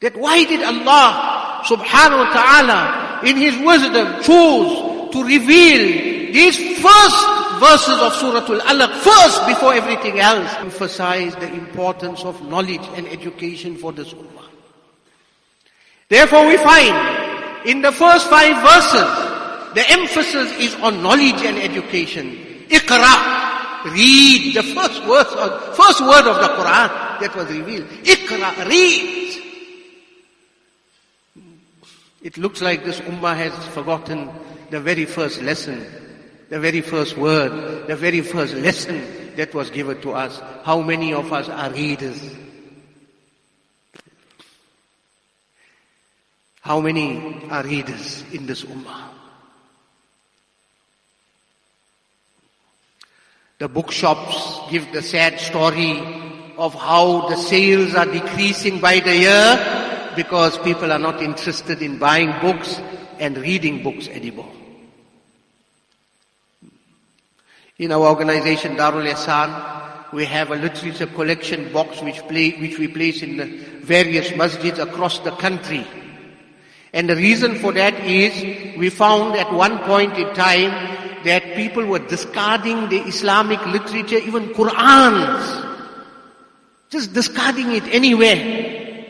That 0.00 0.16
why 0.16 0.44
did 0.44 0.62
Allah 0.62 1.62
subhanahu 1.64 2.18
wa 2.20 2.32
ta'ala 2.32 3.20
in 3.24 3.36
His 3.36 3.56
wisdom 3.64 4.22
choose 4.22 5.12
to 5.12 5.24
reveal 5.24 6.32
these 6.32 6.58
first 6.78 7.45
verses 7.58 7.98
of 8.00 8.14
Surah 8.14 8.46
Al-Alaq 8.46 8.92
first 9.00 9.46
before 9.46 9.74
everything 9.74 10.20
else 10.20 10.52
emphasize 10.58 11.34
the 11.36 11.52
importance 11.52 12.24
of 12.24 12.40
knowledge 12.48 12.84
and 12.94 13.06
education 13.08 13.76
for 13.76 13.92
this 13.92 14.12
ummah. 14.12 14.48
Therefore 16.08 16.46
we 16.46 16.56
find 16.58 17.66
in 17.66 17.82
the 17.82 17.92
first 17.92 18.28
five 18.28 18.56
verses, 18.62 19.74
the 19.74 19.84
emphasis 19.90 20.52
is 20.58 20.74
on 20.76 21.02
knowledge 21.02 21.42
and 21.42 21.58
education. 21.58 22.32
Iqra, 22.68 23.92
read 23.92 24.54
the 24.54 24.62
first 24.62 25.04
word, 25.06 25.26
first 25.74 26.00
word 26.00 26.26
of 26.26 26.36
the 26.36 26.48
Quran 26.54 27.20
that 27.20 27.34
was 27.34 27.48
revealed. 27.50 27.88
Iqra, 28.04 28.68
read. 28.68 29.42
It 32.22 32.38
looks 32.38 32.60
like 32.60 32.84
this 32.84 33.00
ummah 33.00 33.36
has 33.36 33.52
forgotten 33.68 34.30
the 34.70 34.80
very 34.80 35.04
first 35.04 35.42
lesson 35.42 36.05
the 36.48 36.60
very 36.60 36.80
first 36.80 37.16
word, 37.16 37.86
the 37.86 37.96
very 37.96 38.20
first 38.20 38.54
lesson 38.54 39.02
that 39.36 39.54
was 39.54 39.70
given 39.70 40.00
to 40.02 40.12
us. 40.12 40.40
How 40.64 40.80
many 40.80 41.12
of 41.12 41.32
us 41.32 41.48
are 41.48 41.70
readers? 41.70 42.34
How 46.60 46.80
many 46.80 47.48
are 47.50 47.62
readers 47.62 48.24
in 48.32 48.46
this 48.46 48.64
ummah? 48.64 49.10
The 53.58 53.68
bookshops 53.68 54.70
give 54.70 54.92
the 54.92 55.02
sad 55.02 55.40
story 55.40 55.98
of 56.58 56.74
how 56.74 57.28
the 57.28 57.36
sales 57.36 57.94
are 57.94 58.06
decreasing 58.06 58.80
by 58.80 59.00
the 59.00 59.16
year 59.16 60.12
because 60.16 60.58
people 60.58 60.92
are 60.92 60.98
not 60.98 61.22
interested 61.22 61.80
in 61.82 61.98
buying 61.98 62.32
books 62.40 62.80
and 63.18 63.36
reading 63.38 63.82
books 63.82 64.08
anymore. 64.08 64.55
In 67.78 67.92
our 67.92 68.06
organization 68.08 68.74
Darul 68.74 69.06
Ihsan, 69.06 70.10
we 70.10 70.24
have 70.24 70.50
a 70.50 70.56
literature 70.56 71.06
collection 71.06 71.70
box 71.74 72.00
which, 72.00 72.22
play, 72.26 72.52
which 72.52 72.78
we 72.78 72.88
place 72.88 73.22
in 73.22 73.36
the 73.36 73.44
various 73.82 74.30
masjids 74.30 74.78
across 74.78 75.18
the 75.18 75.32
country. 75.32 75.86
And 76.94 77.10
the 77.10 77.16
reason 77.16 77.56
for 77.56 77.74
that 77.74 77.92
is 78.00 78.78
we 78.78 78.88
found 78.88 79.36
at 79.36 79.52
one 79.52 79.78
point 79.80 80.16
in 80.16 80.32
time 80.34 80.70
that 81.24 81.54
people 81.54 81.84
were 81.84 81.98
discarding 81.98 82.88
the 82.88 83.02
Islamic 83.02 83.60
literature, 83.66 84.24
even 84.24 84.54
Qur'ans. 84.54 85.76
Just 86.88 87.12
discarding 87.12 87.72
it 87.72 87.84
anywhere. 87.88 89.04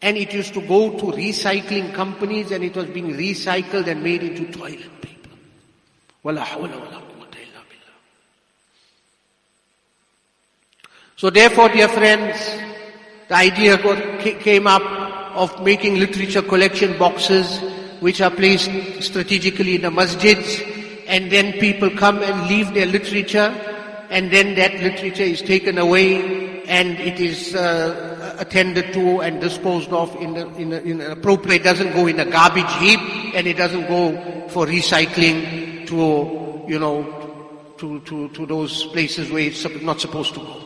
And 0.00 0.16
it 0.16 0.32
used 0.32 0.54
to 0.54 0.60
go 0.60 0.96
to 0.96 1.06
recycling 1.06 1.92
companies 1.92 2.52
and 2.52 2.62
it 2.62 2.76
was 2.76 2.86
being 2.86 3.14
recycled 3.14 3.88
and 3.88 4.00
made 4.00 4.22
into 4.22 4.52
toilet 4.52 5.00
paper. 5.02 5.30
Wala 6.22 6.42
hawla 6.42 6.78
wala 6.78 7.13
So 11.24 11.30
therefore, 11.30 11.70
dear 11.70 11.88
friends, 11.88 12.36
the 13.28 13.34
idea 13.34 13.78
came 14.40 14.66
up 14.66 14.82
of 15.34 15.64
making 15.64 15.94
literature 15.98 16.42
collection 16.42 16.98
boxes 16.98 17.60
which 18.00 18.20
are 18.20 18.30
placed 18.30 18.70
strategically 19.00 19.76
in 19.76 19.80
the 19.80 19.88
masjids 19.88 20.60
and 21.06 21.32
then 21.32 21.54
people 21.54 21.88
come 21.88 22.22
and 22.22 22.46
leave 22.46 22.74
their 22.74 22.84
literature 22.84 23.48
and 24.10 24.30
then 24.30 24.54
that 24.56 24.74
literature 24.74 25.22
is 25.22 25.40
taken 25.40 25.78
away 25.78 26.62
and 26.64 27.00
it 27.00 27.18
is 27.18 27.54
uh, 27.54 28.36
attended 28.38 28.92
to 28.92 29.22
and 29.22 29.40
disposed 29.40 29.94
of 29.94 30.14
in, 30.16 30.34
the, 30.34 30.46
in, 30.56 30.68
the, 30.68 30.82
in 30.82 31.00
an 31.00 31.10
appropriate, 31.10 31.62
it 31.62 31.64
doesn't 31.64 31.94
go 31.94 32.06
in 32.06 32.20
a 32.20 32.26
garbage 32.26 32.70
heap 32.80 33.00
and 33.34 33.46
it 33.46 33.56
doesn't 33.56 33.86
go 33.86 34.46
for 34.48 34.66
recycling 34.66 35.86
to, 35.86 36.70
you 36.70 36.78
know, 36.78 37.72
to, 37.78 38.00
to, 38.00 38.28
to 38.28 38.44
those 38.44 38.84
places 38.88 39.30
where 39.30 39.44
it's 39.44 39.64
not 39.80 40.02
supposed 40.02 40.34
to 40.34 40.40
go. 40.40 40.63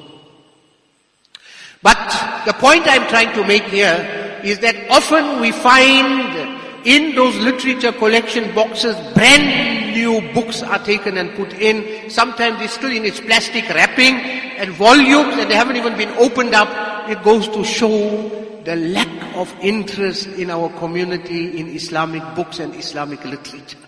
But 1.83 2.43
the 2.45 2.53
point 2.55 2.85
I'm 2.87 3.07
trying 3.09 3.33
to 3.35 3.47
make 3.47 3.65
here 3.65 4.41
is 4.43 4.59
that 4.61 4.75
often 4.91 5.41
we 5.41 5.53
find 5.53 6.59
in 6.85 7.15
those 7.15 7.37
literature 7.37 7.93
collection 7.93 8.55
boxes 8.55 8.97
brand 9.15 9.95
new 9.95 10.21
books 10.33 10.63
are 10.63 10.83
taken 10.85 11.19
and 11.19 11.35
put 11.35 11.53
in. 11.55 12.11
Sometimes 12.11 12.61
it's 12.63 12.75
still 12.75 12.91
in 12.91 13.05
its 13.05 13.21
plastic 13.21 13.69
wrapping 13.69 14.15
and 14.15 14.71
volumes 14.73 15.37
and 15.39 15.51
they 15.51 15.55
haven't 15.55 15.77
even 15.77 15.97
been 15.97 16.11
opened 16.19 16.55
up. 16.55 16.69
It 17.09 17.23
goes 17.23 17.49
to 17.49 17.65
show 17.65 18.29
the 18.65 18.77
lack 18.77 19.37
of 19.37 19.55
interest 19.61 20.27
in 20.27 20.51
our 20.51 20.69
community 20.79 21.59
in 21.59 21.69
Islamic 21.69 22.23
books 22.35 22.59
and 22.59 22.75
Islamic 22.75 23.25
literature. 23.25 23.79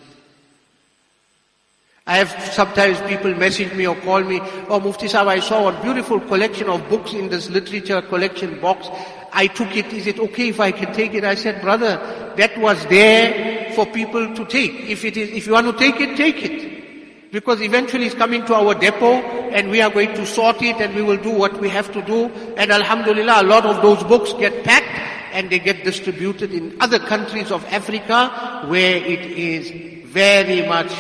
I 2.10 2.16
have 2.16 2.52
sometimes 2.52 3.00
people 3.02 3.32
message 3.36 3.72
me 3.72 3.86
or 3.86 3.94
call 3.94 4.24
me, 4.24 4.40
oh 4.68 4.80
Mufti 4.80 5.06
Sahib, 5.06 5.28
I 5.28 5.38
saw 5.38 5.68
a 5.68 5.80
beautiful 5.80 6.18
collection 6.18 6.68
of 6.68 6.88
books 6.88 7.12
in 7.12 7.28
this 7.28 7.48
literature 7.48 8.02
collection 8.02 8.58
box. 8.60 8.88
I 9.32 9.46
took 9.46 9.76
it, 9.76 9.92
is 9.92 10.08
it 10.08 10.18
okay 10.18 10.48
if 10.48 10.58
I 10.58 10.72
can 10.72 10.92
take 10.92 11.14
it? 11.14 11.22
I 11.22 11.36
said, 11.36 11.62
brother, 11.62 12.34
that 12.36 12.58
was 12.58 12.84
there 12.86 13.72
for 13.74 13.86
people 13.86 14.34
to 14.34 14.44
take. 14.46 14.72
If 14.90 15.04
it 15.04 15.16
is, 15.16 15.30
if 15.30 15.46
you 15.46 15.52
want 15.52 15.68
to 15.70 15.78
take 15.78 16.00
it, 16.00 16.16
take 16.16 16.42
it. 16.42 17.30
Because 17.30 17.60
eventually 17.60 18.06
it's 18.06 18.16
coming 18.16 18.44
to 18.46 18.56
our 18.56 18.74
depot 18.74 19.22
and 19.54 19.70
we 19.70 19.80
are 19.80 19.90
going 19.90 20.12
to 20.14 20.26
sort 20.26 20.60
it 20.62 20.80
and 20.80 20.92
we 20.96 21.02
will 21.02 21.16
do 21.16 21.30
what 21.30 21.60
we 21.60 21.68
have 21.68 21.92
to 21.92 22.02
do. 22.02 22.24
And 22.56 22.72
Alhamdulillah, 22.72 23.42
a 23.42 23.46
lot 23.46 23.64
of 23.64 23.82
those 23.82 24.02
books 24.02 24.32
get 24.32 24.64
packed 24.64 25.32
and 25.32 25.48
they 25.48 25.60
get 25.60 25.84
distributed 25.84 26.52
in 26.52 26.76
other 26.80 26.98
countries 26.98 27.52
of 27.52 27.64
Africa 27.66 28.66
where 28.66 28.96
it 28.96 29.20
is 29.30 29.70
very 30.10 30.66
much 30.66 30.90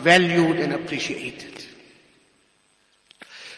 valued 0.00 0.60
and 0.60 0.72
appreciated. 0.72 1.64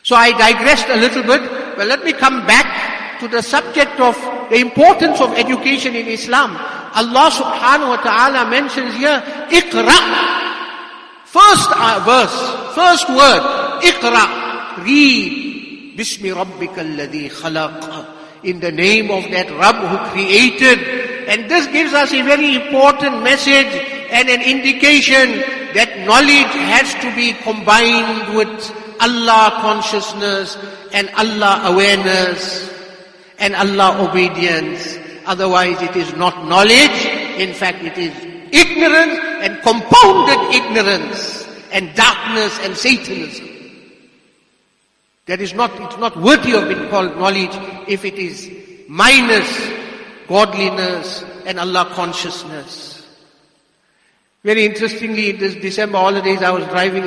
So 0.02 0.16
I 0.16 0.32
digressed 0.32 0.88
a 0.88 0.96
little 0.96 1.22
bit, 1.22 1.42
but 1.76 1.86
let 1.86 2.04
me 2.04 2.12
come 2.12 2.46
back 2.46 3.20
to 3.20 3.28
the 3.28 3.42
subject 3.42 4.00
of 4.00 4.16
the 4.50 4.58
importance 4.58 5.20
of 5.20 5.32
education 5.38 5.94
in 5.94 6.08
Islam. 6.08 6.56
Allah 6.94 7.30
subhanahu 7.30 7.94
wa 7.94 8.00
ta'ala 8.02 8.50
mentions 8.50 8.94
here, 8.96 9.22
Iqra. 9.48 9.98
First 11.24 11.70
uh, 11.72 12.02
verse, 12.04 12.36
first 12.74 13.08
word, 13.08 13.42
Iqra. 13.80 14.84
Read. 14.84 15.96
Bismi 15.96 16.34
rabbika 16.34 16.82
alladhi 16.82 17.30
khalaq 17.30 18.12
in 18.44 18.60
the 18.60 18.72
name 18.72 19.10
of 19.10 19.24
that 19.30 19.50
Rabb 19.50 19.76
who 19.86 19.98
created. 20.10 20.78
And 21.28 21.50
this 21.50 21.66
gives 21.68 21.92
us 21.92 22.12
a 22.12 22.22
very 22.22 22.56
important 22.56 23.22
message 23.22 23.70
and 24.12 24.28
an 24.28 24.42
indication 24.42 25.40
that 25.72 26.04
knowledge 26.04 26.52
has 26.68 26.92
to 27.00 27.08
be 27.16 27.32
combined 27.40 28.36
with 28.36 28.52
Allah 29.00 29.56
consciousness 29.64 30.58
and 30.92 31.08
Allah 31.16 31.72
awareness 31.72 32.68
and 33.38 33.56
Allah 33.56 34.04
obedience. 34.04 34.98
Otherwise 35.24 35.80
it 35.80 35.96
is 35.96 36.12
not 36.14 36.46
knowledge. 36.46 36.98
In 37.40 37.54
fact 37.54 37.82
it 37.82 37.96
is 37.96 38.12
ignorance 38.52 39.16
and 39.40 39.56
compounded 39.62 40.40
ignorance 40.60 41.48
and 41.72 41.94
darkness 41.96 42.52
and 42.60 42.76
Satanism. 42.76 43.48
That 45.24 45.40
is 45.40 45.54
not, 45.54 45.72
it's 45.80 45.96
not 45.96 46.20
worthy 46.20 46.52
of 46.52 46.68
being 46.68 46.90
called 46.90 47.16
knowledge 47.16 47.56
if 47.88 48.04
it 48.04 48.18
is 48.20 48.50
minus 48.88 49.48
godliness 50.28 51.24
and 51.46 51.58
Allah 51.58 51.88
consciousness. 51.94 52.91
Very 54.44 54.64
interestingly, 54.64 55.30
in 55.30 55.38
this 55.38 55.54
December 55.54 55.98
holidays, 55.98 56.42
I 56.42 56.50
was 56.50 56.66
driving 56.66 57.04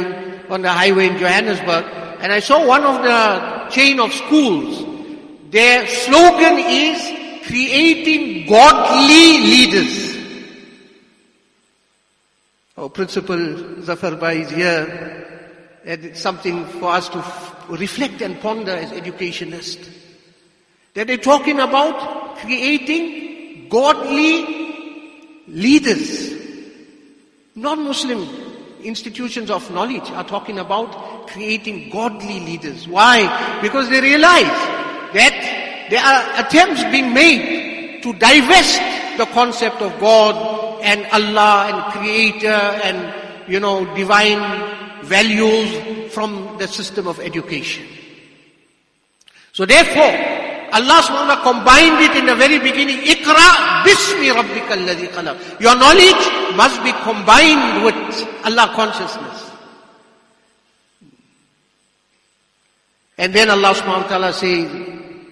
on 0.50 0.62
the 0.62 0.70
highway 0.70 1.08
in 1.08 1.18
Johannesburg, 1.18 1.86
and 2.22 2.32
I 2.32 2.40
saw 2.40 2.66
one 2.66 2.84
of 2.84 3.04
the 3.04 3.70
chain 3.70 4.00
of 4.00 4.14
schools. 4.14 4.86
Their 5.50 5.86
slogan 5.88 6.60
is 6.60 7.46
creating 7.46 8.48
godly 8.48 9.40
leaders. 9.40 10.16
Our 12.78 12.90
principal 12.90 13.82
Zafar 13.84 14.16
Bhai 14.16 14.42
is 14.42 14.50
here. 14.52 15.22
And 15.86 16.04
it's 16.04 16.20
something 16.20 16.66
for 16.66 16.92
us 16.92 17.10
to 17.10 17.24
reflect 17.70 18.22
and 18.22 18.40
ponder 18.40 18.72
as 18.72 18.92
educationists. 18.92 19.88
That 20.94 21.08
they're 21.08 21.18
talking 21.18 21.60
about 21.60 22.38
creating 22.38 23.70
godly 23.70 25.44
leaders. 25.48 26.45
Non-Muslim 27.56 28.28
institutions 28.84 29.50
of 29.50 29.70
knowledge 29.72 30.10
are 30.12 30.26
talking 30.26 30.60
about 30.60 31.28
creating 31.28 31.90
godly 31.90 32.42
leaders. 32.42 32.86
Why? 32.86 33.60
Because 33.62 33.90
they 33.90 34.02
realize 34.02 34.44
that 35.14 35.88
there 35.90 36.02
are 36.02 36.46
attempts 36.46 36.84
being 36.92 37.14
made 37.14 38.04
to 38.04 38.12
divest 38.14 38.80
the 39.18 39.26
concept 39.28 39.82
of 39.82 39.98
God 40.02 40.82
and 40.84 41.06
Allah 41.14 41.72
and 41.72 41.94
Creator 41.94 42.48
and, 42.48 43.14
you 43.48 43.62
know, 43.62 43.86
divine 43.96 45.06
values 45.06 46.14
from 46.14 46.58
the 46.60 46.68
system 46.68 47.08
of 47.08 47.20
education. 47.22 47.88
So 49.54 49.66
therefore, 49.66 50.35
Allah 50.76 51.00
subhanahu 51.00 51.40
combined 51.40 52.04
it 52.04 52.14
in 52.20 52.26
the 52.28 52.36
very 52.36 52.60
beginning. 52.60 53.00
Ikra 53.08 53.88
bismi 53.88 54.28
rabbika 54.28 54.76
alladhi 54.76 55.08
khalaq. 55.08 55.62
Your 55.64 55.72
knowledge 55.80 56.20
must 56.60 56.84
be 56.84 56.92
combined 57.00 57.88
with 57.88 57.96
Allah 58.44 58.76
consciousness. 58.76 59.40
And 63.18 63.32
then 63.32 63.48
Allah 63.50 63.72
subhanahu 63.72 64.04
wa 64.04 64.12
ta'ala 64.12 64.34
says, 64.36 64.68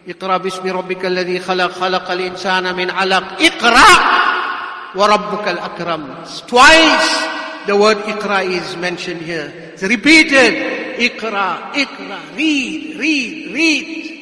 اقرأ 0.08 0.38
باسم 0.38 0.68
ربك 0.68 1.06
الذي 1.06 1.40
خلق 1.40 1.72
خلق 1.72 2.12
الإنسان 2.12 2.76
من 2.76 2.90
علق 2.92 3.24
اقرأ 3.40 3.92
وربك 4.96 5.48
الأكرم 5.48 6.04
Twice 6.48 7.12
the 7.68 7.76
word 7.76 7.98
اقرأ 7.98 8.44
is 8.44 8.76
mentioned 8.78 9.22
here. 9.22 9.52
It's 9.74 9.84
repeated. 9.84 11.00
اقرأ 11.00 11.72
اقرأ 11.76 12.20
read 12.36 13.00
read 13.00 13.54
read 13.54 14.13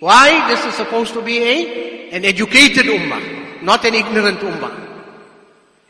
Why? 0.00 0.48
This 0.48 0.64
is 0.66 0.74
supposed 0.74 1.14
to 1.14 1.22
be 1.22 1.38
a, 1.38 2.10
an 2.10 2.24
educated 2.24 2.86
ummah, 2.86 3.62
not 3.62 3.84
an 3.84 3.94
ignorant 3.94 4.40
ummah. 4.40 4.72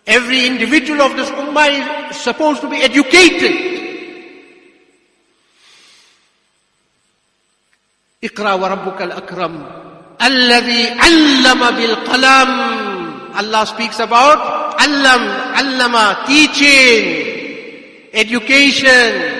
Every 0.06 0.46
individual 0.46 1.02
of 1.02 1.16
this 1.16 1.30
ummah 1.30 2.10
is 2.10 2.16
supposed 2.16 2.60
to 2.60 2.68
be 2.70 2.76
educated. 2.76 3.74
اقرأ 8.24 8.52
وربك 8.52 9.02
الأكرم 9.02 9.66
الذي 10.22 10.88
علم 10.90 11.60
بالقلم 11.76 12.50
Allah 13.34 13.66
speaks 13.66 13.98
about 13.98 14.78
allam, 14.78 15.22
allama, 15.58 16.24
teaching, 16.24 17.02
education. 18.14 19.37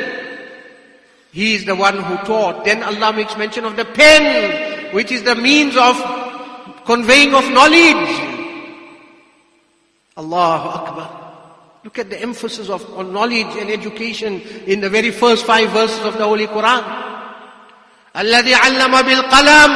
He 1.33 1.57
is 1.57 1.65
the 1.65 1.75
one 1.75 1.99
who 1.99 2.17
taught. 2.19 2.65
Then 2.65 2.83
Allah 2.83 3.13
makes 3.13 3.37
mention 3.37 3.65
of 3.65 3.77
the 3.77 3.85
pen, 3.85 4.95
which 4.95 5.11
is 5.11 5.23
the 5.25 5.35
means 5.35 5.77
of 5.77 5.99
conveying 6.87 7.35
of 7.35 7.51
knowledge. 7.51 8.09
Allahu 10.17 10.69
Akbar. 10.69 11.21
Look 11.83 11.99
at 11.99 12.09
the 12.09 12.21
emphasis 12.23 12.71
of 12.71 12.81
on 12.97 13.13
knowledge 13.13 13.51
and 13.59 13.69
education 13.69 14.41
in 14.67 14.81
the 14.81 14.89
very 14.89 15.11
first 15.11 15.45
five 15.45 15.71
verses 15.71 16.05
of 16.07 16.17
the 16.17 16.25
Holy 16.25 16.47
Quran. 16.47 16.85
الذي 18.17 18.55
علم 18.55 19.03
بالقلم 19.03 19.71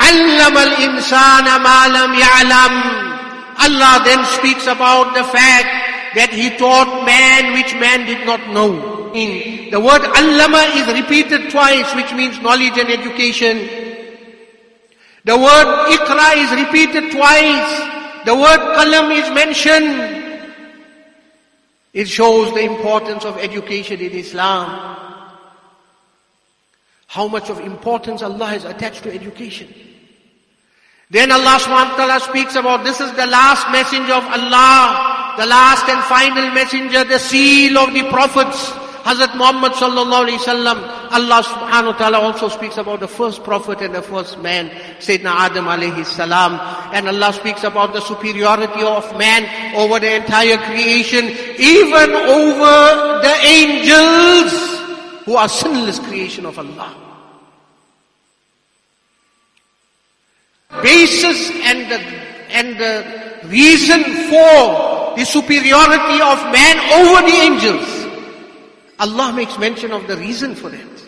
علم 0.00 0.58
الإنسان 0.58 1.44
ما 1.60 1.88
لم 1.88 2.14
يعلم 2.14 2.72
Allah 3.58 4.02
then 4.04 4.24
speaks 4.24 4.66
about 4.66 5.14
the 5.14 5.22
fact 5.22 5.87
that 6.15 6.29
He 6.31 6.49
taught 6.57 7.05
man 7.05 7.53
which 7.53 7.73
man 7.75 8.05
did 8.05 8.25
not 8.25 8.41
know. 8.49 9.11
In 9.13 9.71
the 9.71 9.79
word 9.79 10.01
allama 10.01 10.63
is 10.75 10.87
repeated 11.01 11.49
twice, 11.49 11.93
which 11.95 12.13
means 12.13 12.39
knowledge 12.39 12.77
and 12.77 12.89
education. 12.89 13.57
The 15.25 15.37
word 15.37 15.69
ikra 15.97 16.37
is 16.37 16.51
repeated 16.65 17.11
twice. 17.11 18.25
The 18.25 18.35
word 18.35 18.59
qalam 18.77 19.11
is 19.15 19.29
mentioned. 19.33 20.19
It 21.93 22.07
shows 22.07 22.53
the 22.53 22.61
importance 22.61 23.25
of 23.25 23.37
education 23.37 23.99
in 23.99 24.11
Islam. 24.11 24.97
How 27.07 27.27
much 27.27 27.49
of 27.49 27.59
importance 27.59 28.21
Allah 28.21 28.45
has 28.45 28.65
attached 28.65 29.01
to 29.03 29.11
education. 29.11 29.73
Then 31.09 31.31
Allah 31.31 31.57
subhanahu 31.57 31.97
wa 31.97 31.97
ta'ala 31.97 32.19
speaks 32.19 32.55
about 32.55 32.83
this 32.83 33.01
is 33.01 33.11
the 33.13 33.25
last 33.25 33.65
messenger 33.71 34.13
of 34.13 34.23
Allah, 34.23 35.18
the 35.39 35.45
last 35.45 35.87
and 35.87 36.03
final 36.03 36.51
messenger, 36.51 37.03
the 37.03 37.17
seal 37.17 37.77
of 37.77 37.93
the 37.93 38.03
prophets. 38.09 38.71
Hazrat 39.07 39.35
Muhammad 39.37 39.71
sallallahu 39.71 40.27
alayhi 40.27 40.37
wasallam. 40.43 40.77
Allah 41.11 41.41
subhanahu 41.41 41.93
wa 41.93 41.97
ta'ala 41.97 42.19
also 42.19 42.49
speaks 42.49 42.77
about 42.77 42.99
the 42.99 43.07
first 43.07 43.43
prophet 43.43 43.81
and 43.81 43.95
the 43.95 44.01
first 44.01 44.37
man, 44.39 44.69
Sayyidina 44.99 45.49
Adam 45.49 45.65
alayhi 45.65 46.05
salam. 46.05 46.59
And 46.93 47.07
Allah 47.07 47.31
speaks 47.31 47.63
about 47.63 47.93
the 47.93 48.01
superiority 48.01 48.83
of 48.83 49.17
man 49.17 49.47
over 49.75 49.99
the 49.99 50.13
entire 50.15 50.57
creation, 50.57 51.25
even 51.57 52.11
over 52.11 52.75
the 53.23 53.35
angels 53.41 54.51
who 55.23 55.35
are 55.35 55.47
sinless 55.47 55.99
creation 55.99 56.45
of 56.45 56.59
Allah. 56.59 57.09
basis 60.81 61.51
and 61.63 61.91
the, 61.91 61.99
and 62.51 62.77
the 62.79 63.47
reason 63.47 64.03
for 64.29 64.98
the 65.19 65.25
superiority 65.25 66.21
of 66.21 66.41
man 66.53 66.77
over 67.01 67.27
the 67.29 67.35
angels. 67.43 67.89
Allah 68.99 69.33
makes 69.33 69.59
mention 69.59 69.91
of 69.91 70.07
the 70.07 70.15
reason 70.15 70.55
for 70.55 70.69
that. 70.69 71.03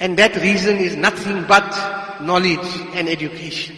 And 0.00 0.18
that 0.18 0.34
reason 0.34 0.76
is 0.78 0.96
nothing 0.96 1.44
but 1.46 2.20
knowledge 2.20 2.66
and 2.94 3.08
education. 3.08 3.76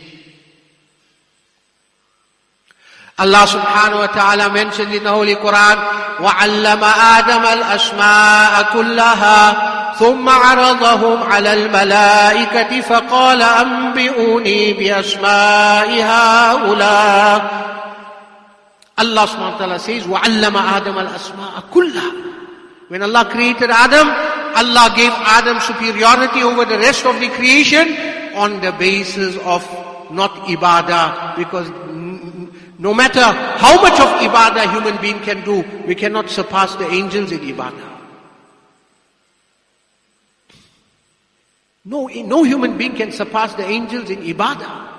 Allah 3.16 3.48
subhanahu 3.48 4.04
wa 4.04 4.10
ta'ala 4.12 4.52
mentioned 4.52 4.92
in 4.92 5.00
the 5.00 5.08
Holy 5.08 5.40
Quran, 5.40 5.78
وَعَلَّمَ 6.20 6.82
آدَمَ 7.16 7.44
الْأَسْمَاءَ 7.48 8.52
كُلَّهَا 8.76 9.40
ثم 9.96 10.28
عرضهم 10.28 11.22
على 11.22 11.52
الملائكة 11.52 12.80
فقال 12.80 13.42
أنبئوني 13.42 14.72
بأسماء 14.72 15.88
هؤلاء 16.04 17.40
Allah 18.96 19.24
subhanahu 19.28 19.52
wa 19.52 19.60
ta'ala 19.60 19.78
says, 19.80 20.04
وَعَلَّمَ 20.04 20.56
آدَمَ 20.56 20.96
الْأَسْمَاءَ 21.00 21.72
كُلَّهَا 21.72 22.12
When 22.88 23.02
Allah 23.02 23.24
created 23.32 23.68
Adam, 23.72 24.08
Allah 24.56 24.92
gave 24.96 25.12
Adam 25.12 25.60
superiority 25.60 26.42
over 26.42 26.64
the 26.64 26.78
rest 26.78 27.04
of 27.04 27.18
the 27.20 27.28
creation 27.30 27.96
on 28.36 28.60
the 28.60 28.72
basis 28.72 29.36
of 29.44 29.64
not 30.12 30.32
ibadah 30.48 31.36
because 31.36 31.68
no 32.79 32.93
matter 32.93 33.21
how 33.21 33.81
much 33.81 33.99
of 33.99 34.07
ibadah 34.25 34.71
human 34.71 34.99
being 35.01 35.19
can 35.19 35.43
do, 35.43 35.63
we 35.85 35.95
cannot 35.95 36.29
surpass 36.29 36.75
the 36.75 36.87
angels 36.89 37.31
in 37.31 37.39
ibadah. 37.39 37.89
No, 41.85 42.07
no 42.07 42.43
human 42.43 42.77
being 42.77 42.95
can 42.95 43.11
surpass 43.11 43.53
the 43.55 43.65
angels 43.65 44.09
in 44.09 44.19
ibadah. 44.19 44.89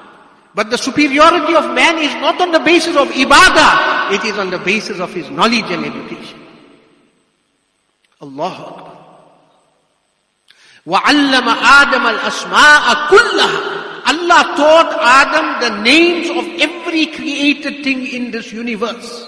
But 0.55 0.71
the 0.71 0.77
superiority 0.77 1.55
of 1.55 1.75
man 1.75 1.99
is 1.99 2.13
not 2.21 2.41
on 2.41 2.53
the 2.53 2.61
basis 2.61 2.97
of 2.97 3.09
ibadah, 3.09 4.13
it 4.13 4.25
is 4.25 4.39
on 4.39 4.51
the 4.51 4.59
basis 4.59 5.01
of 5.01 5.13
his 5.13 5.31
knowledge 5.31 5.71
and 5.71 5.85
education. 5.87 6.41
Allah 8.21 8.53
Akbar. 8.53 8.93
وَعَلَّمَ 10.87 11.49
آدَمَ 11.49 12.05
الْأَسْمَاءَ 12.07 13.09
كُلَّهَا 13.09 13.76
Allah 14.08 14.56
taught 14.56 14.92
Adam 15.00 15.48
the 15.60 15.84
names 15.84 16.30
of 16.30 16.46
every 16.62 17.08
created 17.08 17.84
thing 17.84 18.08
in 18.08 18.32
this 18.32 18.54
universe. 18.54 19.28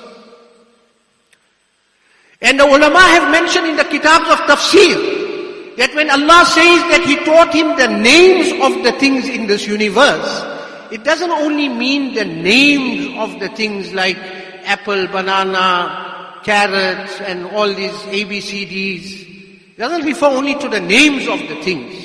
And 2.42 2.58
the 2.58 2.65
ulama 2.65 3.00
have 3.00 3.30
mentioned 3.32 3.68
in 3.68 3.76
the 3.76 3.84
kitabs 3.84 4.30
of 4.32 4.39
tafsir 4.48 5.76
that 5.76 5.94
when 5.94 6.10
Allah 6.10 6.46
says 6.46 6.80
that 6.92 7.04
He 7.06 7.18
taught 7.26 7.54
him 7.54 7.76
the 7.76 7.88
names 7.88 8.52
of 8.63 8.84
the 8.84 8.94
things 8.94 9.28
in 9.28 9.48
this 9.48 9.68
universe, 9.68 10.44
it 10.92 11.04
doesn't 11.04 11.32
only 11.32 11.68
mean 11.68 12.13
the 12.13 12.26
names 12.26 13.15
of 13.20 13.39
the 13.42 13.50
things 13.50 13.94
like 13.94 14.18
apple, 14.63 15.08
banana, 15.08 16.39
carrots 16.44 17.20
and 17.22 17.46
all 17.48 17.68
these 17.68 18.00
ABCDs. 18.15 19.76
It 19.76 19.78
doesn't 19.78 20.06
refer 20.06 20.28
only 20.28 20.56
to 20.56 20.70
the 20.70 20.80
names 20.80 21.28
of 21.28 21.39
the 21.50 21.62
things. 21.63 21.99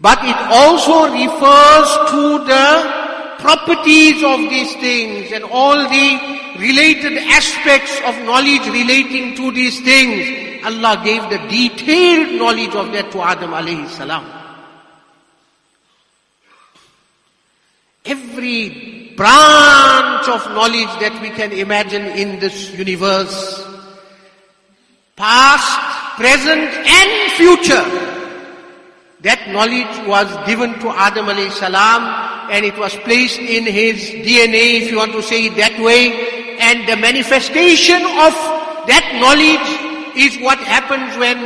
But 0.00 0.18
it 0.24 0.36
also 0.36 1.12
refers 1.12 1.88
to 2.10 2.44
the 2.48 3.00
properties 3.38 4.22
of 4.22 4.40
these 4.48 4.72
things 4.76 5.32
and 5.32 5.44
all 5.44 5.76
the 5.76 6.08
related 6.58 7.18
aspects 7.18 8.00
of 8.06 8.16
knowledge 8.24 8.66
relating 8.68 9.34
to 9.36 9.50
these 9.52 9.80
things. 9.80 10.64
Allah 10.64 11.00
gave 11.04 11.22
the 11.30 11.38
detailed 11.48 12.38
knowledge 12.38 12.74
of 12.74 12.92
that 12.92 13.10
to 13.12 13.20
Adam 13.20 13.50
alayhi 13.50 13.88
salam. 13.88 14.24
Every 18.04 19.12
branch 19.16 20.28
of 20.28 20.44
knowledge 20.52 20.92
that 21.00 21.18
we 21.20 21.28
can 21.30 21.52
imagine 21.52 22.06
in 22.16 22.38
this 22.40 22.72
universe, 22.72 23.66
past, 25.16 26.16
present 26.16 26.68
and 26.88 27.32
future, 27.32 28.09
that 29.22 29.48
knowledge 29.52 30.08
was 30.08 30.28
given 30.46 30.72
to 30.80 30.88
Adam 30.88 31.26
alayhi 31.26 31.52
salam 31.52 32.48
and 32.50 32.64
it 32.64 32.76
was 32.78 32.94
placed 33.04 33.38
in 33.38 33.64
his 33.64 34.00
DNA, 34.24 34.80
if 34.80 34.90
you 34.90 34.96
want 34.96 35.12
to 35.12 35.22
say 35.22 35.46
it 35.46 35.56
that 35.56 35.78
way. 35.78 36.56
And 36.58 36.88
the 36.88 36.96
manifestation 36.96 38.02
of 38.02 38.32
that 38.88 39.04
knowledge 39.20 39.68
is 40.16 40.40
what 40.42 40.58
happens 40.58 41.16
when 41.18 41.36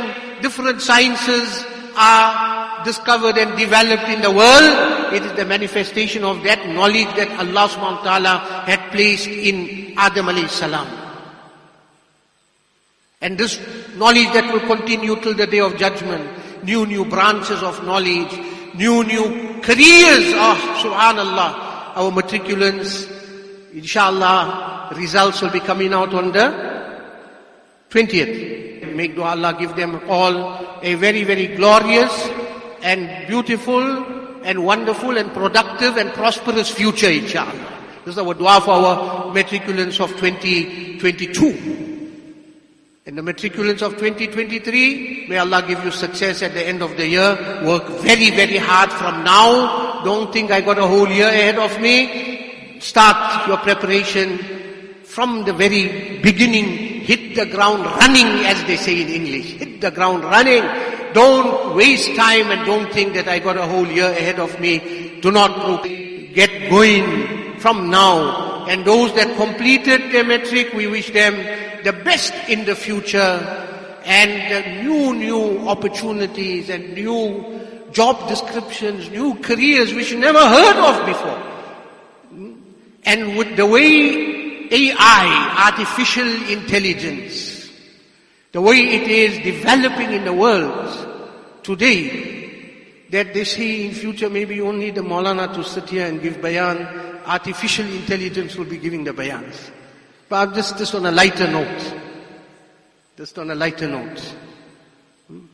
different 0.41 0.81
sciences 0.81 1.65
are 1.97 2.83
discovered 2.83 3.37
and 3.37 3.57
developed 3.57 4.07
in 4.09 4.21
the 4.21 4.31
world. 4.31 5.13
It 5.13 5.23
is 5.23 5.33
the 5.33 5.45
manifestation 5.45 6.23
of 6.23 6.43
that 6.43 6.67
knowledge 6.69 7.11
that 7.15 7.29
Allah 7.39 7.67
subhanahu 7.67 7.99
wa 7.99 8.03
ta'ala 8.03 8.35
had 8.65 8.91
placed 8.91 9.27
in 9.27 9.93
Adam 9.97 10.27
alayhi 10.27 10.49
salam. 10.49 10.87
And 13.21 13.37
this 13.37 13.59
knowledge 13.95 14.31
that 14.33 14.51
will 14.51 14.63
continue 14.63 15.19
till 15.19 15.33
the 15.33 15.47
day 15.47 15.59
of 15.59 15.77
judgment 15.77 16.44
new, 16.65 16.85
new 16.85 17.05
branches 17.05 17.61
of 17.63 17.83
knowledge, 17.85 18.33
new, 18.75 19.03
new 19.03 19.61
careers. 19.61 20.25
Oh, 20.35 20.81
subhanallah. 20.83 21.95
Our 21.95 22.11
matriculants, 22.11 23.09
inshallah, 23.73 24.91
results 24.95 25.41
will 25.41 25.51
be 25.51 25.61
coming 25.61 25.93
out 25.93 26.13
on 26.13 26.31
the 26.31 26.75
20th. 27.89 28.93
Make 28.95 29.15
dua 29.15 29.35
Allah 29.35 29.55
give 29.57 29.75
them 29.75 30.01
all 30.07 30.79
a 30.81 30.95
very, 30.95 31.23
very 31.23 31.47
glorious 31.55 32.29
and 32.81 33.27
beautiful 33.27 33.81
and 34.43 34.63
wonderful 34.63 35.17
and 35.17 35.33
productive 35.33 35.97
and 35.97 36.13
prosperous 36.13 36.69
future, 36.69 37.09
inshallah. 37.09 37.73
This 38.05 38.13
is 38.13 38.19
our 38.19 38.33
dua 38.33 38.61
for 38.61 38.71
our 38.71 39.33
matriculants 39.33 39.99
of 39.99 40.11
2022. 40.17 41.94
And 43.07 43.15
the 43.15 43.21
matriculants 43.21 43.83
of 43.83 43.99
2023, 43.99 45.27
may 45.29 45.37
Allah 45.37 45.63
give 45.67 45.83
you 45.85 45.91
success 45.91 46.41
at 46.41 46.55
the 46.55 46.67
end 46.67 46.81
of 46.81 46.97
the 46.97 47.05
year. 47.05 47.61
Work 47.63 47.87
very, 48.01 48.31
very 48.31 48.57
hard 48.57 48.91
from 48.91 49.23
now. 49.23 50.03
Don't 50.03 50.33
think 50.33 50.49
I 50.49 50.61
got 50.61 50.79
a 50.79 50.87
whole 50.87 51.07
year 51.07 51.27
ahead 51.27 51.59
of 51.59 51.79
me. 51.79 52.79
Start 52.79 53.47
your 53.47 53.57
preparation 53.57 54.39
from 55.03 55.45
the 55.45 55.53
very 55.53 56.17
beginning. 56.23 56.65
Hit 57.05 57.35
the 57.35 57.45
ground 57.45 57.85
running, 57.85 58.25
as 58.43 58.63
they 58.63 58.75
say 58.75 58.99
in 59.03 59.09
English. 59.09 59.51
Hit 59.51 59.81
the 59.81 59.91
ground 59.91 60.23
running. 60.23 60.63
Don't 61.13 61.75
waste 61.75 62.15
time 62.15 62.49
and 62.49 62.65
don't 62.65 62.91
think 62.91 63.13
that 63.13 63.27
I 63.27 63.37
got 63.37 63.55
a 63.55 63.67
whole 63.67 63.85
year 63.85 64.09
ahead 64.09 64.39
of 64.39 64.59
me. 64.59 65.19
Do 65.21 65.29
not 65.29 65.83
get 65.83 66.71
going 66.71 67.59
from 67.59 67.91
now. 67.91 68.44
And 68.67 68.85
those 68.85 69.13
that 69.15 69.35
completed 69.37 70.11
their 70.11 70.23
matric, 70.23 70.73
we 70.73 70.87
wish 70.87 71.11
them 71.11 71.35
the 71.83 71.93
best 71.93 72.33
in 72.49 72.65
the 72.65 72.75
future 72.75 73.63
and 74.05 74.85
new, 74.85 75.13
new 75.13 75.67
opportunities 75.67 76.69
and 76.69 76.93
new 76.93 77.61
job 77.91 78.27
descriptions, 78.27 79.09
new 79.09 79.35
careers 79.35 79.93
which 79.93 80.11
you 80.11 80.19
never 80.19 80.39
heard 80.39 80.75
of 80.77 81.05
before. 81.05 81.41
And 83.05 83.37
with 83.37 83.55
the 83.55 83.65
way 83.65 84.67
AI, 84.71 85.71
artificial 85.71 86.27
intelligence, 86.49 87.69
the 88.51 88.61
way 88.61 88.77
it 88.77 89.07
is 89.07 89.43
developing 89.43 90.11
in 90.11 90.25
the 90.25 90.33
world 90.33 91.61
today, 91.63 92.33
that 93.09 93.33
they 93.33 93.43
say 93.43 93.85
in 93.85 93.93
future 93.93 94.29
maybe 94.29 94.59
only 94.61 94.91
the 94.91 95.01
Maulana 95.01 95.53
to 95.53 95.63
sit 95.63 95.89
here 95.89 96.07
and 96.07 96.21
give 96.21 96.41
bayan, 96.41 97.14
artificial 97.25 97.85
intelligence 97.85 98.55
will 98.55 98.65
be 98.65 98.77
giving 98.77 99.03
the 99.03 99.11
bayans. 99.11 99.71
But 100.29 100.53
just, 100.53 100.77
just 100.77 100.95
on 100.95 101.05
a 101.05 101.11
lighter 101.11 101.47
note. 101.47 101.93
Just 103.17 103.37
on 103.37 103.51
a 103.51 103.55
lighter 103.55 103.87
note. 103.87 104.19
Hmm? 105.27 105.45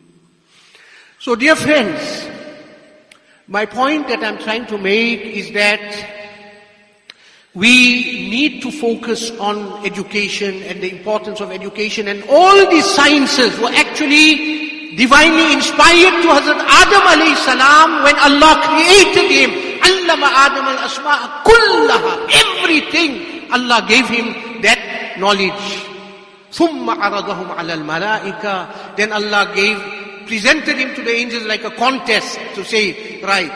So 1.20 1.36
dear 1.36 1.56
friends, 1.56 2.28
my 3.48 3.66
point 3.66 4.08
that 4.08 4.24
I'm 4.24 4.38
trying 4.38 4.66
to 4.68 4.78
make 4.78 5.22
is 5.22 5.52
that 5.52 6.22
we 7.54 8.30
need 8.30 8.62
to 8.62 8.72
focus 8.72 9.30
on 9.32 9.86
education 9.86 10.64
and 10.64 10.82
the 10.82 10.90
importance 10.90 11.42
of 11.42 11.52
education 11.52 12.08
and 12.08 12.24
all 12.30 12.70
these 12.70 12.86
sciences 12.86 13.60
were 13.60 13.72
actually 13.74 14.96
divinely 14.96 15.54
inspired 15.54 16.22
to 16.24 16.28
Hazrat 16.32 16.64
Adam 16.64 17.04
alayhi 17.12 17.36
salam 17.44 18.04
when 18.04 18.16
Allah 18.20 18.56
created 18.72 19.32
him 19.32 19.71
Allama 19.81 20.29
Adam 20.47 20.67
al-asma'a 20.67 21.43
kullaha. 21.45 22.13
Everything 22.31 23.51
Allah 23.53 23.85
gave 23.89 24.09
him 24.09 24.61
that 24.63 25.17
knowledge. 25.19 25.87
ثُمَّ 26.53 26.89
عَرَضَهُمْ 26.89 27.49
عَلَى 27.53 27.73
الْمَلَائِكَةِ 27.85 28.97
Then 28.97 29.13
Allah 29.13 29.53
gave, 29.55 29.77
presented 30.27 30.79
him 30.79 30.95
to 30.95 31.03
the 31.03 31.13
angels 31.13 31.45
like 31.45 31.65
a 31.65 31.71
contest 31.71 32.39
to 32.55 32.65
say, 32.65 33.21
right, 33.21 33.53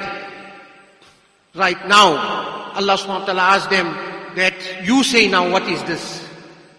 right 1.54 1.80
now, 1.88 2.72
Allah 2.76 2.94
subhanahu 2.96 3.20
wa 3.20 3.26
ta'ala 3.26 3.42
asked 3.56 3.70
them 3.70 3.88
that 4.36 4.54
you 4.84 5.02
say 5.02 5.28
now 5.28 5.50
what 5.50 5.64
is 5.68 5.82
this? 5.84 6.26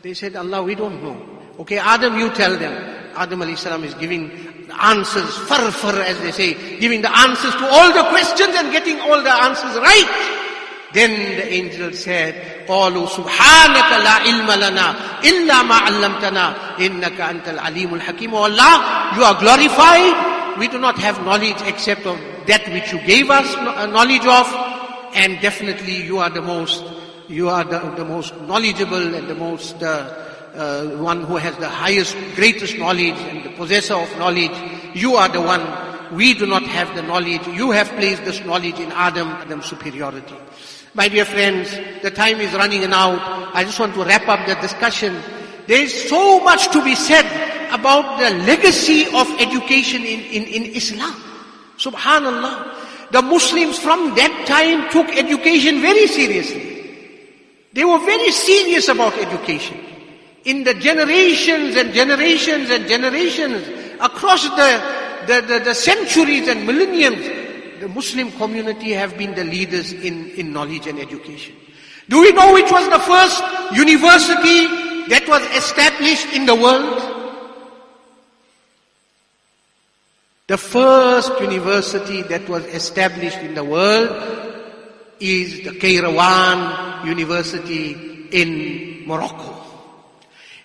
They 0.01 0.13
said, 0.13 0.35
Allah, 0.35 0.61
we 0.63 0.75
don't 0.75 1.01
know. 1.03 1.17
Okay, 1.59 1.77
Adam, 1.77 2.17
you 2.17 2.29
tell 2.31 2.57
them. 2.57 2.73
Adam 3.15 3.39
alayhi 3.41 3.57
salam 3.57 3.83
is 3.83 3.93
giving 3.95 4.29
the 4.29 4.54
answers, 4.81 5.37
far 5.47 5.71
far 5.71 5.95
as 6.01 6.17
they 6.19 6.31
say, 6.31 6.79
giving 6.79 7.01
the 7.01 7.11
answers 7.17 7.53
to 7.55 7.65
all 7.65 7.93
the 7.93 8.03
questions 8.09 8.55
and 8.55 8.71
getting 8.71 8.99
all 8.99 9.21
the 9.21 9.33
answers 9.43 9.75
right. 9.77 10.47
Then 10.93 11.37
the 11.37 11.47
angel 11.47 11.93
said, 11.93 12.67
قالوا 12.67 13.07
سبحانك 13.07 13.89
لا 14.03 14.11
علم 14.11 14.51
لنا 14.51 14.95
إلا 15.23 15.63
ما 15.63 15.75
علمتنا 15.75 16.55
إنك 16.79 17.21
أنت 17.21 17.47
العليم 17.47 17.93
الحكيم 17.93 18.33
Oh 18.33 18.43
Allah, 18.43 19.13
you 19.15 19.23
are 19.23 19.39
glorified. 19.39 20.59
We 20.59 20.67
do 20.67 20.77
not 20.79 20.97
have 20.99 21.23
knowledge 21.23 21.61
except 21.65 22.05
of 22.05 22.19
that 22.47 22.67
which 22.73 22.91
you 22.91 22.99
gave 23.07 23.29
us 23.29 23.55
uh, 23.55 23.85
knowledge 23.87 24.25
of. 24.25 24.47
And 25.15 25.39
definitely 25.41 26.03
you 26.03 26.19
are 26.19 26.29
the 26.29 26.41
most, 26.41 26.83
you 27.27 27.49
are 27.49 27.63
the, 27.63 27.79
the 27.95 28.05
most 28.05 28.35
knowledgeable 28.41 29.15
and 29.15 29.27
the 29.27 29.35
most 29.35 29.81
uh, 29.81 30.13
uh, 30.55 30.87
one 30.97 31.23
who 31.23 31.37
has 31.37 31.55
the 31.57 31.69
highest, 31.69 32.15
greatest 32.35 32.77
knowledge 32.77 33.19
and 33.31 33.43
the 33.43 33.44
possessor 33.56 33.94
of 33.94 34.10
knowledge. 34.18 34.52
You 34.94 35.16
are 35.16 35.28
the 35.28 35.40
one. 35.40 35.64
We 36.14 36.34
do 36.34 36.46
not 36.46 36.62
have 36.62 36.94
the 36.94 37.02
knowledge. 37.02 37.46
You 37.48 37.72
have 37.72 37.88
placed 37.90 38.24
this 38.24 38.44
knowledge 38.44 38.78
in 38.78 38.92
Adam, 38.92 39.28
Adam's 39.28 39.66
superiority. 39.66 40.36
My 40.94 41.08
dear 41.08 41.24
friends, 41.24 41.70
the 42.02 42.10
time 42.10 42.40
is 42.40 42.52
running 42.54 42.84
out. 42.84 43.20
I 43.54 43.64
just 43.64 43.78
want 43.78 43.94
to 43.94 44.04
wrap 44.04 44.28
up 44.28 44.46
the 44.46 44.54
discussion. 44.56 45.20
There 45.66 45.82
is 45.82 46.08
so 46.08 46.40
much 46.40 46.70
to 46.72 46.82
be 46.84 46.94
said 46.94 47.26
about 47.74 48.18
the 48.18 48.30
legacy 48.44 49.06
of 49.06 49.28
education 49.40 50.02
in, 50.02 50.20
in, 50.20 50.42
in 50.44 50.62
Islam. 50.76 51.14
Subhanallah. 51.76 53.10
The 53.10 53.22
Muslims 53.22 53.78
from 53.78 54.14
that 54.14 54.46
time 54.46 54.90
took 54.90 55.08
education 55.16 55.80
very 55.80 56.06
seriously. 56.06 56.76
They 57.72 57.84
were 57.84 57.98
very 57.98 58.30
serious 58.32 58.88
about 58.88 59.18
education. 59.18 59.76
In 60.46 60.62
the 60.62 60.74
generations 60.74 61.74
and 61.74 61.92
generations 61.92 62.70
and 62.70 62.86
generations 62.86 63.66
across 64.00 64.44
the, 64.44 65.26
the, 65.26 65.40
the, 65.40 65.58
the 65.64 65.74
centuries 65.74 66.46
and 66.46 66.64
millenniums, 66.64 67.26
the 67.80 67.88
Muslim 67.88 68.30
community 68.30 68.92
have 68.92 69.18
been 69.18 69.34
the 69.34 69.42
leaders 69.42 69.92
in, 69.92 70.30
in 70.30 70.52
knowledge 70.52 70.86
and 70.86 71.00
education. 71.00 71.56
Do 72.08 72.20
we 72.20 72.30
know 72.30 72.52
which 72.54 72.70
was 72.70 72.88
the 72.88 73.00
first 73.00 73.42
university 73.76 75.08
that 75.08 75.24
was 75.26 75.42
established 75.56 76.32
in 76.32 76.46
the 76.46 76.54
world? 76.54 77.02
The 80.46 80.56
first 80.56 81.40
university 81.40 82.22
that 82.22 82.48
was 82.48 82.64
established 82.66 83.38
in 83.38 83.54
the 83.54 83.64
world 83.64 84.10
is 85.18 85.64
the 85.64 85.70
Qarawiyyin 85.70 87.04
University 87.04 88.28
in 88.30 89.08
Morocco. 89.08 89.55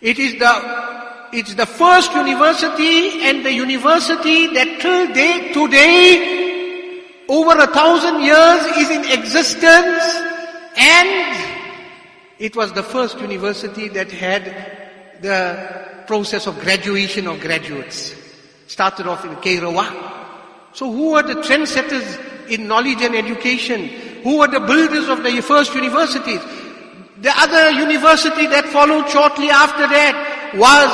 It 0.02 0.18
is 0.18 0.40
the, 0.40 1.30
it's 1.32 1.54
the 1.54 1.68
first 1.68 2.12
university 2.14 3.22
and 3.22 3.46
the 3.46 3.54
university 3.54 4.48
that 4.48 4.82
till 4.82 5.14
day, 5.14 5.54
today, 5.54 7.04
over 7.30 7.52
a 7.52 7.68
thousand 7.68 8.22
years 8.22 8.66
is 8.78 8.90
in 8.90 9.20
existence 9.20 10.04
and 10.76 11.38
it 12.40 12.56
was 12.56 12.74
the 12.74 12.82
first 12.82 13.20
university 13.20 13.90
that 13.90 14.12
had 14.12 14.44
the 15.22 16.04
process 16.08 16.48
of 16.48 16.60
graduation 16.60 17.28
of 17.28 17.40
graduates. 17.40 18.16
Started 18.66 19.06
off 19.06 19.24
in 19.24 19.36
Qarawiyyin. 19.36 20.12
So 20.74 20.92
who 20.92 21.12
were 21.12 21.22
the 21.22 21.36
trendsetters 21.36 22.50
in 22.50 22.68
knowledge 22.68 23.02
and 23.02 23.14
education? 23.14 23.88
Who 24.24 24.40
were 24.40 24.48
the 24.48 24.62
builders 24.62 25.10
of 25.10 25.24
the 25.24 25.42
first 25.42 25.76
universities? 25.76 26.42
The 27.21 27.29
other 27.38 27.69
university 27.77 28.47
that 28.49 28.65
followed 28.73 29.05
shortly 29.10 29.53
after 29.53 29.86
that 29.86 30.57
was 30.57 30.89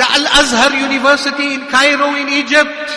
the 0.00 0.08
Al-Azhar 0.08 0.72
University 0.72 1.52
in 1.52 1.68
Cairo 1.68 2.16
in 2.16 2.32
Egypt. 2.32 2.88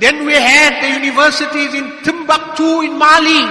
Then 0.00 0.24
we 0.24 0.32
had 0.32 0.80
the 0.80 0.96
universities 0.96 1.76
in 1.76 1.92
Timbuktu 2.00 2.88
in 2.88 2.96
Mali. 2.96 3.44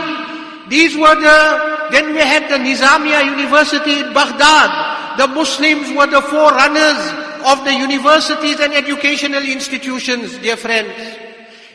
These 0.69 0.97
were 0.97 1.13
the, 1.13 1.89
then 1.93 2.17
we 2.17 2.25
had 2.25 2.49
the 2.49 2.58
Nizamiya 2.58 3.38
University 3.38 4.01
in 4.01 4.13
Baghdad. 4.17 5.17
The 5.21 5.28
Muslims 5.28 5.93
were 5.93 6.10
the 6.10 6.25
forerunners 6.25 7.01
of 7.45 7.63
the 7.65 7.73
universities 7.73 8.60
and 8.60 8.73
educational 8.73 9.45
institutions, 9.45 10.39
dear 10.39 10.58
friends. 10.58 10.89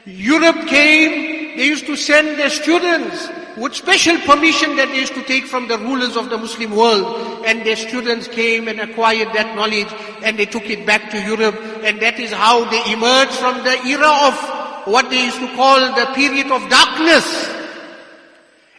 Europe 0.06 0.66
came, 0.66 1.56
they 1.56 1.66
used 1.66 1.86
to 1.86 1.94
send 1.94 2.36
their 2.36 2.50
students 2.50 3.30
with 3.56 3.74
special 3.74 4.18
permission 4.20 4.76
that 4.76 4.88
they 4.88 5.00
used 5.00 5.14
to 5.14 5.22
take 5.24 5.46
from 5.46 5.68
the 5.68 5.78
rulers 5.78 6.16
of 6.16 6.30
the 6.30 6.38
Muslim 6.38 6.74
world. 6.74 7.44
And 7.46 7.64
their 7.64 7.76
students 7.76 8.28
came 8.28 8.68
and 8.68 8.80
acquired 8.80 9.28
that 9.34 9.56
knowledge 9.56 9.88
and 10.22 10.38
they 10.38 10.46
took 10.46 10.68
it 10.70 10.86
back 10.86 11.10
to 11.10 11.20
Europe. 11.20 11.56
And 11.82 12.00
that 12.00 12.18
is 12.18 12.30
how 12.30 12.68
they 12.70 12.92
emerged 12.92 13.32
from 13.32 13.62
the 13.64 13.76
era 13.86 14.10
of 14.28 14.86
what 14.86 15.10
they 15.10 15.24
used 15.24 15.38
to 15.40 15.54
call 15.56 15.78
the 15.94 16.06
period 16.14 16.50
of 16.50 16.68
darkness. 16.68 17.26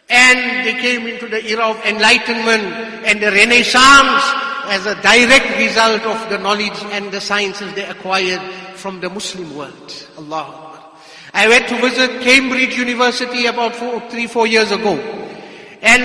And 0.08 0.66
they 0.66 0.74
came 0.80 1.06
into 1.06 1.28
the 1.28 1.44
era 1.46 1.64
of 1.64 1.76
enlightenment 1.84 2.64
and 3.06 3.20
the 3.20 3.30
renaissance 3.30 4.22
as 4.68 4.86
a 4.86 4.94
direct 5.02 5.58
result 5.58 6.02
of 6.02 6.30
the 6.30 6.38
knowledge 6.38 6.78
and 6.92 7.10
the 7.10 7.20
sciences 7.20 7.72
they 7.74 7.84
acquired 7.84 8.40
from 8.76 9.00
the 9.00 9.08
Muslim 9.08 9.56
world. 9.56 10.08
Allah 10.18 10.71
I 11.34 11.48
went 11.48 11.68
to 11.68 11.80
visit 11.80 12.20
Cambridge 12.20 12.76
University 12.76 13.46
about 13.46 13.74
four, 13.74 14.00
three, 14.10 14.26
four 14.26 14.46
years 14.46 14.70
ago. 14.70 14.96
And 15.80 16.02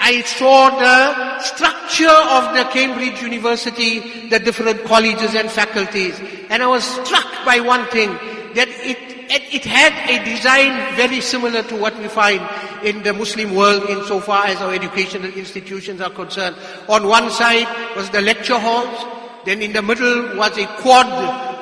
I 0.00 0.22
saw 0.22 0.70
the 0.70 1.40
structure 1.40 2.06
of 2.08 2.54
the 2.54 2.64
Cambridge 2.72 3.22
University, 3.22 4.28
the 4.28 4.38
different 4.38 4.84
colleges 4.84 5.34
and 5.34 5.50
faculties. 5.50 6.20
And 6.50 6.62
I 6.62 6.66
was 6.66 6.84
struck 6.84 7.44
by 7.44 7.60
one 7.60 7.86
thing, 7.88 8.10
that 8.54 8.68
it 8.68 8.98
it 9.30 9.64
had 9.64 9.92
a 10.08 10.24
design 10.24 10.96
very 10.96 11.20
similar 11.20 11.62
to 11.64 11.76
what 11.76 11.96
we 11.98 12.08
find 12.08 12.40
in 12.82 13.02
the 13.02 13.12
Muslim 13.12 13.54
world 13.54 13.84
insofar 13.90 14.46
as 14.46 14.56
our 14.62 14.72
educational 14.72 15.30
institutions 15.32 16.00
are 16.00 16.10
concerned. 16.10 16.56
On 16.88 17.06
one 17.06 17.30
side 17.30 17.68
was 17.96 18.08
the 18.10 18.22
lecture 18.22 18.58
halls, 18.58 19.04
then 19.44 19.60
in 19.60 19.72
the 19.72 19.82
middle 19.82 20.36
was 20.36 20.56
a 20.56 20.66
quad 20.80 21.06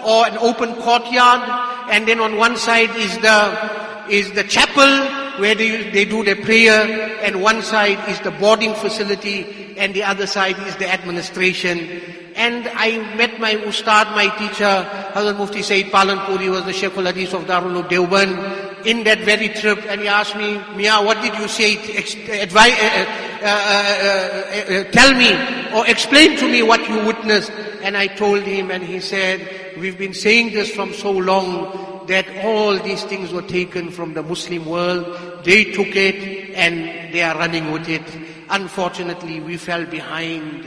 or 0.07 0.27
an 0.27 0.39
open 0.39 0.75
courtyard, 0.77 1.43
and 1.91 2.07
then 2.07 2.21
on 2.21 2.37
one 2.37 2.57
side 2.57 2.95
is 2.95 3.19
the, 3.19 4.07
is 4.09 4.33
the 4.33 4.45
chapel 4.45 5.41
where 5.41 5.55
they, 5.55 5.91
they 5.91 6.05
do 6.05 6.23
their 6.23 6.37
prayer, 6.37 7.19
and 7.23 7.43
one 7.43 7.61
side 7.61 7.99
is 8.09 8.21
the 8.21 8.31
boarding 8.31 8.75
facility, 8.75 9.75
and 9.77 9.93
the 9.95 10.05
other 10.05 10.27
side 10.27 10.57
is 10.61 10.77
the 10.77 10.89
administration. 10.89 12.01
And 12.37 12.69
I 12.69 13.17
met 13.17 13.41
my 13.41 13.57
ustad, 13.57 14.15
my 14.15 14.29
teacher, 14.37 14.87
Hazrat 15.15 15.39
Mufti 15.39 15.63
Saeed 15.63 15.87
Palanpuri 15.87 16.51
was 16.51 16.65
the 16.65 16.73
Sheikh 16.73 16.97
al-Hadith 16.97 17.35
of 17.35 17.45
Darul 17.45 17.83
Deoband 17.89 18.66
in 18.87 19.03
that 19.03 19.19
very 19.21 19.49
trip 19.49 19.85
and 19.89 20.01
he 20.01 20.09
asked 20.09 20.37
me, 20.37 20.63
Mia, 20.77 21.03
what 21.03 21.21
did 21.21 21.35
you 21.35 21.49
say? 21.49 21.75
Uh 21.77 22.47
uh, 22.57 23.47
uh, 23.47 23.49
uh, 23.49 24.75
uh, 24.75 24.85
tell 24.93 25.13
me 25.15 25.33
or 25.75 25.87
explain 25.89 26.39
to 26.39 26.49
me 26.49 26.63
what 26.63 26.89
you 26.89 27.05
witnessed. 27.05 27.51
And 27.83 27.97
I 27.97 28.07
told 28.07 28.43
him 28.43 28.71
and 28.71 28.83
he 28.83 29.01
said, 29.01 29.77
we've 29.79 29.99
been 29.99 30.15
saying 30.15 30.53
this 30.53 30.71
from 30.71 30.95
so 30.95 31.11
long 31.11 32.07
that 32.07 32.27
all 32.45 32.79
these 32.79 33.03
things 33.05 33.33
were 33.33 33.43
taken 33.43 33.91
from 33.91 34.15
the 34.15 34.23
Muslim 34.23 34.67
world. 34.67 35.43
They 35.45 35.73
took 35.73 35.95
it 35.95 36.55
and 36.55 37.13
they 37.13 37.23
are 37.23 37.37
running 37.37 37.73
with 37.73 37.89
it. 37.89 38.07
Unfortunately, 38.49 39.41
we 39.41 39.57
fell 39.57 39.85
behind. 39.85 40.65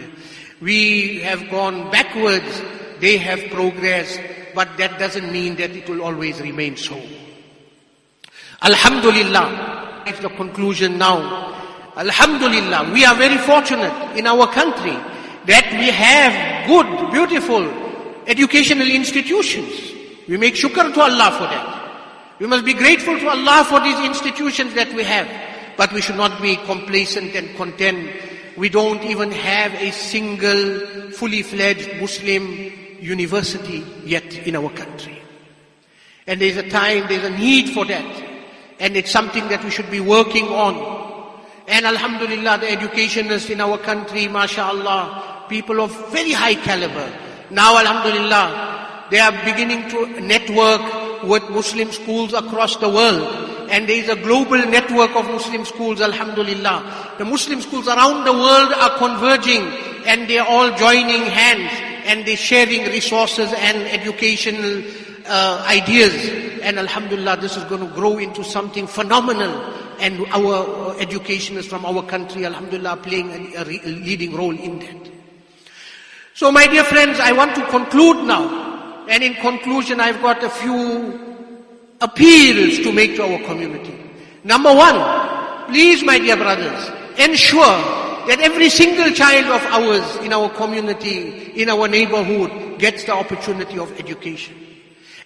We 0.60 1.21
have 1.21 1.49
gone 1.49 1.89
backwards, 1.89 2.62
they 2.99 3.17
have 3.17 3.49
progressed, 3.49 4.19
but 4.53 4.77
that 4.77 4.99
doesn't 4.99 5.32
mean 5.32 5.55
that 5.55 5.71
it 5.71 5.88
will 5.88 6.01
always 6.01 6.41
remain 6.41 6.75
so. 6.75 7.01
Alhamdulillah, 8.62 10.04
it's 10.06 10.19
the 10.19 10.30
conclusion 10.30 10.98
now. 10.98 11.54
Alhamdulillah, 11.95 12.91
we 12.93 13.06
are 13.06 13.15
very 13.15 13.38
fortunate 13.38 14.17
in 14.17 14.28
our 14.28 14.48
country 14.48 14.95
that 15.45 15.67
we 15.80 15.88
have 15.89 16.67
good, 16.67 17.12
beautiful 17.12 17.63
educational 18.28 18.88
institutions. 18.88 19.93
We 20.28 20.38
make 20.38 20.56
shukr 20.56 20.93
to 20.93 21.02
Allah 21.02 21.32
for 21.32 21.48
that. 21.48 22.39
We 22.39 22.48
must 22.48 22.63
be 22.63 22.74
grateful 22.74 23.17
to 23.19 23.30
Allah 23.30 23.65
for 23.67 23.80
these 23.82 24.00
institutions 24.00 24.74
that 24.76 24.93
we 24.93 25.04
have. 25.04 25.28
But 25.76 25.91
we 25.93 26.02
should 26.02 26.17
not 26.17 26.41
be 26.41 26.56
complacent 26.58 27.36
and 27.36 27.56
content 27.56 28.10
we 28.60 28.67
don't 28.67 29.02
even 29.04 29.32
have 29.32 29.74
a 29.76 29.89
single 29.91 31.12
fully 31.12 31.41
fledged 31.43 32.02
Muslim 32.02 32.74
university 33.00 33.86
yet 34.04 34.26
in 34.45 34.58
our 34.58 34.69
country. 34.72 35.22
And 36.28 36.41
there's 36.41 36.58
a 36.58 36.69
time, 36.69 37.06
there's 37.08 37.24
a 37.24 37.38
need 37.38 37.69
for 37.69 37.86
that. 37.86 38.29
And 38.80 38.96
it's 38.96 39.12
something 39.12 39.48
that 39.50 39.63
we 39.63 39.70
should 39.70 39.92
be 39.92 40.00
working 40.00 40.46
on. 40.48 40.76
And 41.68 41.86
Alhamdulillah, 41.86 42.60
the 42.60 42.72
educationists 42.72 43.50
in 43.50 43.62
our 43.62 43.78
country, 43.78 44.28
mashallah, 44.28 45.46
people 45.50 45.82
of 45.82 45.92
very 46.12 46.32
high 46.32 46.56
caliber. 46.56 47.12
Now 47.52 47.78
Alhamdulillah, 47.78 49.08
they 49.12 49.20
are 49.20 49.32
beginning 49.44 49.89
to 49.89 50.22
network 50.22 51.24
with 51.24 51.50
Muslim 51.50 51.92
schools 51.92 52.34
across 52.34 52.78
the 52.78 52.89
world 52.89 53.50
and 53.70 53.88
there 53.88 53.98
is 53.98 54.10
a 54.10 54.15
global 54.15 54.58
network 54.58 55.15
of 55.15 55.26
Muslim 55.26 55.63
schools, 55.63 56.02
alhamdulillah. 56.02 57.15
The 57.20 57.26
Muslim 57.26 57.62
schools 57.62 57.88
around 57.88 58.26
the 58.26 58.34
world 58.34 58.74
are 58.74 58.98
converging 58.98 59.62
and 60.06 60.28
they're 60.28 60.46
all 60.46 60.76
joining 60.76 61.22
hands 61.22 61.72
and 62.06 62.26
they're 62.26 62.36
sharing 62.36 62.86
resources 62.86 63.54
and 63.54 63.78
educational 63.88 64.82
uh, 65.30 65.63
ideas. 65.68 66.60
And 66.62 66.78
alhamdulillah, 66.78 67.38
this 67.38 67.56
is 67.56 67.63
going 67.65 67.88
to 67.88 67.94
grow 67.94 68.18
into 68.18 68.44
something 68.44 68.88
phenomenal. 68.88 69.54
And 70.00 70.26
our 70.32 71.00
educationists 71.00 71.70
from 71.70 71.86
our 71.86 72.04
country, 72.04 72.46
alhamdulillah, 72.46 72.98
playing 72.98 73.56
a, 73.56 73.62
a 73.62 73.63
leading 73.63 74.36
role 74.36 74.58
in 74.58 74.80
that. 74.80 75.12
So 76.34 76.52
my 76.52 76.68
dear 76.68 76.84
friends, 76.84 77.20
I 77.20 77.32
want 77.34 77.56
to 77.56 77.65
conclude 77.68 78.26
now. 78.26 79.06
And 79.10 79.24
in 79.24 79.36
conclusion, 79.36 80.00
I've 80.00 80.22
got 80.22 80.44
a 80.44 80.50
few 80.50 81.30
appeals 82.00 82.80
to 82.80 82.94
make 82.94 83.15
to 83.18 83.24
our 83.24 83.44
community. 83.46 83.96
Number 84.44 84.74
one, 84.74 85.68
please 85.68 86.04
my 86.04 86.18
dear 86.18 86.38
brothers, 86.38 86.89
ensure 87.18 88.00
that 88.28 88.39
every 88.39 88.70
single 88.70 89.12
child 89.12 89.48
of 89.48 89.62
ours 89.68 90.15
in 90.24 90.32
our 90.32 90.50
community, 90.50 91.52
in 91.62 91.68
our 91.68 91.88
neighborhood, 91.88 92.80
gets 92.80 93.04
the 93.04 93.13
opportunity 93.13 93.78
of 93.78 93.92
education. 94.00 94.56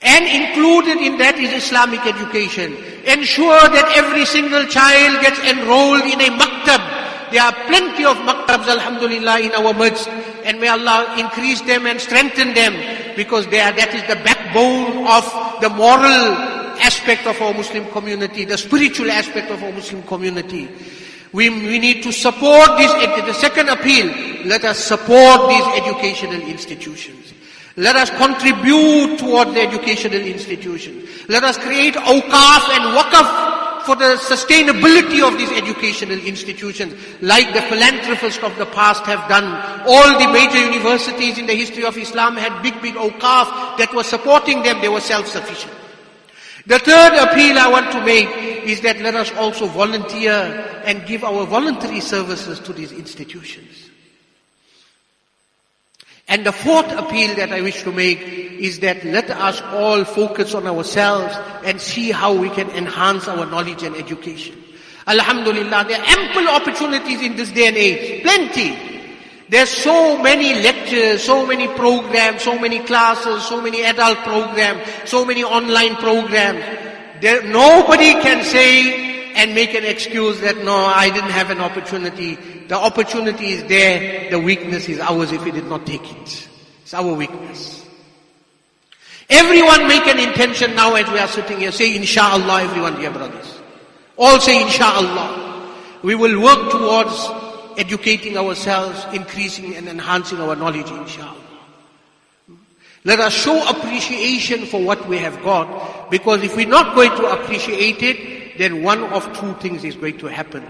And 0.03 0.27
included 0.27 0.99
in 0.99 1.17
that 1.17 1.39
is 1.39 1.63
Islamic 1.63 2.05
education. 2.05 2.75
Ensure 3.07 3.63
that 3.71 3.87
every 3.95 4.25
single 4.25 4.67
child 4.67 5.23
gets 5.23 5.39
enrolled 5.39 6.03
in 6.03 6.19
a 6.19 6.29
maktab. 6.35 7.31
There 7.31 7.41
are 7.41 7.55
plenty 7.65 8.03
of 8.03 8.17
maktabs, 8.27 8.67
alhamdulillah, 8.67 9.39
in 9.39 9.51
our 9.55 9.73
midst. 9.73 10.07
And 10.43 10.59
may 10.59 10.67
Allah 10.67 11.15
increase 11.17 11.61
them 11.61 11.87
and 11.87 11.99
strengthen 11.99 12.53
them 12.53 12.75
because 13.15 13.47
they 13.47 13.61
are, 13.61 13.71
that 13.71 13.95
is 13.95 14.03
the 14.11 14.19
backbone 14.21 15.07
of 15.07 15.23
the 15.61 15.69
moral 15.69 16.35
aspect 16.83 17.25
of 17.25 17.39
our 17.41 17.53
Muslim 17.53 17.87
community, 17.91 18.43
the 18.43 18.57
spiritual 18.57 19.09
aspect 19.09 19.51
of 19.51 19.63
our 19.63 19.71
Muslim 19.71 20.03
community. 20.03 20.67
We, 21.31 21.49
we 21.49 21.79
need 21.79 22.03
to 22.03 22.11
support 22.11 22.77
this. 22.77 22.91
The 22.91 23.33
second 23.33 23.69
appeal, 23.69 24.07
let 24.45 24.63
us 24.65 24.77
support 24.77 25.49
these 25.49 25.65
educational 25.81 26.41
institutions. 26.41 27.32
Let 27.75 27.95
us 27.95 28.09
contribute 28.11 29.17
toward 29.17 29.49
the 29.49 29.61
educational 29.61 30.21
institutions. 30.21 31.09
Let 31.27 31.43
us 31.43 31.57
create 31.57 31.95
awqaf 31.95 32.69
and 32.69 32.97
waqaf 32.97 33.85
for 33.85 33.95
the 33.95 34.15
sustainability 34.15 35.25
of 35.27 35.37
these 35.37 35.51
educational 35.51 36.19
institutions, 36.19 36.93
like 37.21 37.53
the 37.53 37.61
philanthropists 37.63 38.41
of 38.43 38.55
the 38.57 38.65
past 38.67 39.05
have 39.05 39.27
done. 39.27 39.45
All 39.87 40.19
the 40.19 40.31
major 40.31 40.59
universities 40.71 41.37
in 41.37 41.47
the 41.47 41.53
history 41.53 41.83
of 41.83 41.97
Islam 41.97 42.37
had 42.37 42.61
big, 42.61 42.81
big 42.81 42.95
awqaf 42.95 43.77
that 43.77 43.93
were 43.93 44.03
supporting 44.03 44.61
them. 44.63 44.79
They 44.79 44.89
were 44.89 45.01
self-sufficient. 45.01 45.73
The 46.65 46.79
third 46.79 47.13
appeal 47.15 47.57
I 47.57 47.67
want 47.69 47.91
to 47.91 48.05
make 48.05 48.29
is 48.63 48.79
that 48.81 49.01
let 49.01 49.15
us 49.15 49.33
also 49.33 49.67
volunteer 49.67 50.31
and 50.85 51.05
give 51.05 51.23
our 51.25 51.45
voluntary 51.45 51.99
services 51.99 52.59
to 52.61 52.71
these 52.71 52.93
institutions. 52.93 53.82
And 56.27 56.45
the 56.45 56.51
fourth 56.51 56.91
appeal 56.91 57.35
that 57.35 57.51
I 57.51 57.61
wish 57.61 57.83
to 57.83 57.91
make 57.91 58.21
is 58.21 58.79
that 58.79 59.03
let 59.03 59.29
us 59.29 59.61
all 59.61 60.05
focus 60.05 60.53
on 60.53 60.65
ourselves 60.67 61.35
and 61.65 61.81
see 61.81 62.11
how 62.11 62.33
we 62.33 62.49
can 62.49 62.69
enhance 62.71 63.27
our 63.27 63.45
knowledge 63.45 63.83
and 63.83 63.95
education. 63.95 64.57
Alhamdulillah, 65.05 65.85
there 65.87 65.99
are 65.99 66.05
ample 66.05 66.47
opportunities 66.47 67.21
in 67.21 67.35
this 67.35 67.51
day 67.51 67.67
and 67.67 67.75
age. 67.75 68.23
Plenty. 68.23 68.93
There's 69.49 69.69
so 69.69 70.17
many 70.21 70.53
lectures, 70.55 71.23
so 71.23 71.45
many 71.45 71.67
programs, 71.67 72.41
so 72.41 72.57
many 72.57 72.79
classes, 72.79 73.43
so 73.45 73.61
many 73.61 73.83
adult 73.83 74.19
programs, 74.19 74.81
so 75.05 75.25
many 75.25 75.43
online 75.43 75.97
programs. 75.97 76.59
There, 77.21 77.43
nobody 77.43 78.13
can 78.13 78.43
say 78.45 79.12
and 79.35 79.53
make 79.53 79.73
an 79.73 79.83
excuse 79.85 80.39
that 80.41 80.57
no, 80.63 80.75
I 80.75 81.09
didn't 81.09 81.31
have 81.31 81.49
an 81.49 81.59
opportunity. 81.59 82.35
The 82.67 82.77
opportunity 82.77 83.51
is 83.51 83.63
there. 83.65 84.29
The 84.29 84.39
weakness 84.39 84.87
is 84.89 84.99
ours 84.99 85.31
if 85.31 85.43
we 85.43 85.51
did 85.51 85.65
not 85.65 85.85
take 85.85 86.11
it. 86.11 86.47
It's 86.81 86.93
our 86.93 87.13
weakness. 87.13 87.85
Everyone 89.29 89.87
make 89.87 90.05
an 90.07 90.19
intention 90.19 90.75
now 90.75 90.95
as 90.95 91.09
we 91.09 91.19
are 91.19 91.27
sitting 91.27 91.59
here. 91.59 91.71
Say 91.71 91.95
inshallah 91.95 92.63
everyone 92.63 92.99
dear 92.99 93.11
brothers. 93.11 93.59
All 94.17 94.39
say 94.39 94.61
inshallah. 94.61 95.51
We 96.03 96.15
will 96.15 96.41
work 96.41 96.71
towards 96.71 97.29
educating 97.77 98.37
ourselves, 98.37 99.05
increasing 99.13 99.75
and 99.75 99.87
enhancing 99.87 100.39
our 100.39 100.55
knowledge, 100.55 100.89
inshallah. 100.91 101.37
Let 103.05 103.19
us 103.19 103.33
show 103.33 103.67
appreciation 103.67 104.65
for 104.65 104.81
what 104.81 105.07
we 105.07 105.17
have 105.17 105.41
got, 105.43 106.09
because 106.09 106.43
if 106.43 106.55
we're 106.55 106.67
not 106.67 106.95
going 106.95 107.11
to 107.11 107.31
appreciate 107.31 108.01
it, 108.01 108.42
then 108.58 108.82
one 108.82 109.02
of 109.04 109.24
two 109.38 109.54
things 109.54 109.84
is 109.84 109.96
going 109.96 110.18
to 110.18 110.26
happen. 110.26 110.64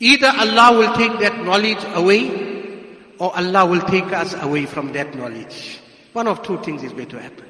Either 0.00 0.26
Allah 0.28 0.78
will 0.78 0.92
take 0.94 1.18
that 1.20 1.44
knowledge 1.44 1.82
away, 1.94 3.14
or 3.18 3.36
Allah 3.36 3.66
will 3.66 3.82
take 3.82 4.12
us 4.12 4.34
away 4.42 4.66
from 4.66 4.92
that 4.92 5.14
knowledge. 5.14 5.78
One 6.12 6.26
of 6.26 6.42
two 6.42 6.58
things 6.58 6.82
is 6.82 6.92
going 6.92 7.08
to 7.08 7.20
happen. 7.20 7.46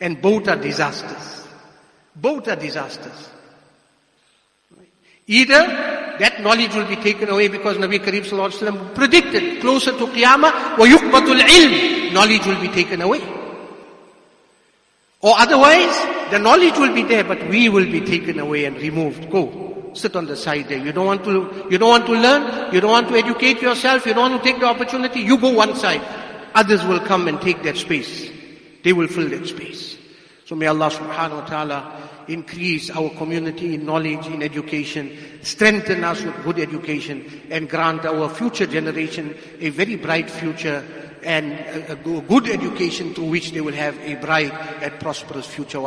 And 0.00 0.20
both 0.20 0.48
are 0.48 0.56
disasters. 0.56 1.46
Both 2.14 2.48
are 2.48 2.56
disasters. 2.56 3.30
Either 5.26 6.16
that 6.18 6.40
knowledge 6.40 6.74
will 6.74 6.86
be 6.86 6.96
taken 6.96 7.28
away 7.28 7.48
because 7.48 7.76
Nabi 7.76 7.98
Kareem 7.98 8.24
Sallallahu 8.24 8.94
predicted 8.94 9.60
closer 9.60 9.92
to 9.92 10.06
Qiyamah, 10.06 10.76
وَيُقْبَةُ 10.76 11.40
الْعِلْمِ 11.40 12.12
Knowledge 12.12 12.46
will 12.46 12.60
be 12.60 12.68
taken 12.68 13.02
away. 13.02 13.20
Or 15.20 15.34
otherwise, 15.36 15.94
the 16.33 16.39
knowledge 16.39 16.79
will 16.79 16.95
be 16.95 17.03
there, 17.03 17.23
but 17.23 17.47
we 17.47 17.69
will 17.69 17.85
be 17.85 18.01
taken 18.01 18.39
away 18.39 18.65
and 18.65 18.75
removed. 18.77 19.29
Go, 19.29 19.91
sit 19.93 20.15
on 20.15 20.25
the 20.25 20.35
side 20.35 20.67
there. 20.67 20.79
You 20.79 20.91
don't 20.91 21.05
want 21.05 21.23
to, 21.25 21.67
you 21.69 21.77
don't 21.77 21.89
want 21.89 22.07
to 22.07 22.13
learn, 22.13 22.73
you 22.73 22.81
don't 22.81 22.89
want 22.89 23.07
to 23.09 23.15
educate 23.15 23.61
yourself, 23.61 24.03
you 24.07 24.15
don't 24.15 24.31
want 24.31 24.43
to 24.43 24.51
take 24.51 24.59
the 24.59 24.65
opportunity, 24.65 25.19
you 25.19 25.37
go 25.37 25.49
one 25.49 25.75
side. 25.75 26.01
Others 26.55 26.85
will 26.85 27.01
come 27.01 27.27
and 27.27 27.39
take 27.39 27.61
that 27.61 27.77
space. 27.77 28.31
They 28.83 28.93
will 28.93 29.07
fill 29.07 29.29
that 29.29 29.45
space. 29.45 29.95
So 30.45 30.55
may 30.55 30.65
Allah 30.65 30.89
subhanahu 30.89 31.41
wa 31.41 31.45
ta'ala 31.45 32.09
increase 32.27 32.89
our 32.89 33.11
community 33.11 33.75
in 33.75 33.85
knowledge, 33.85 34.25
in 34.25 34.41
education, 34.41 35.15
strengthen 35.43 36.03
us 36.03 36.23
with 36.23 36.43
good 36.43 36.57
education, 36.57 37.43
and 37.51 37.69
grant 37.69 38.05
our 38.05 38.27
future 38.27 38.65
generation 38.65 39.37
a 39.59 39.69
very 39.69 39.97
bright 39.97 40.31
future 40.31 40.83
and 41.25 41.53
a, 41.89 41.95
good 41.95 42.49
education 42.49 43.13
through 43.13 43.29
which 43.29 43.51
they 43.51 43.61
will 43.61 43.73
have 43.73 43.97
a 43.99 44.15
bright 44.15 44.53
and 44.81 44.99
prosperous 44.99 45.47
future. 45.47 45.79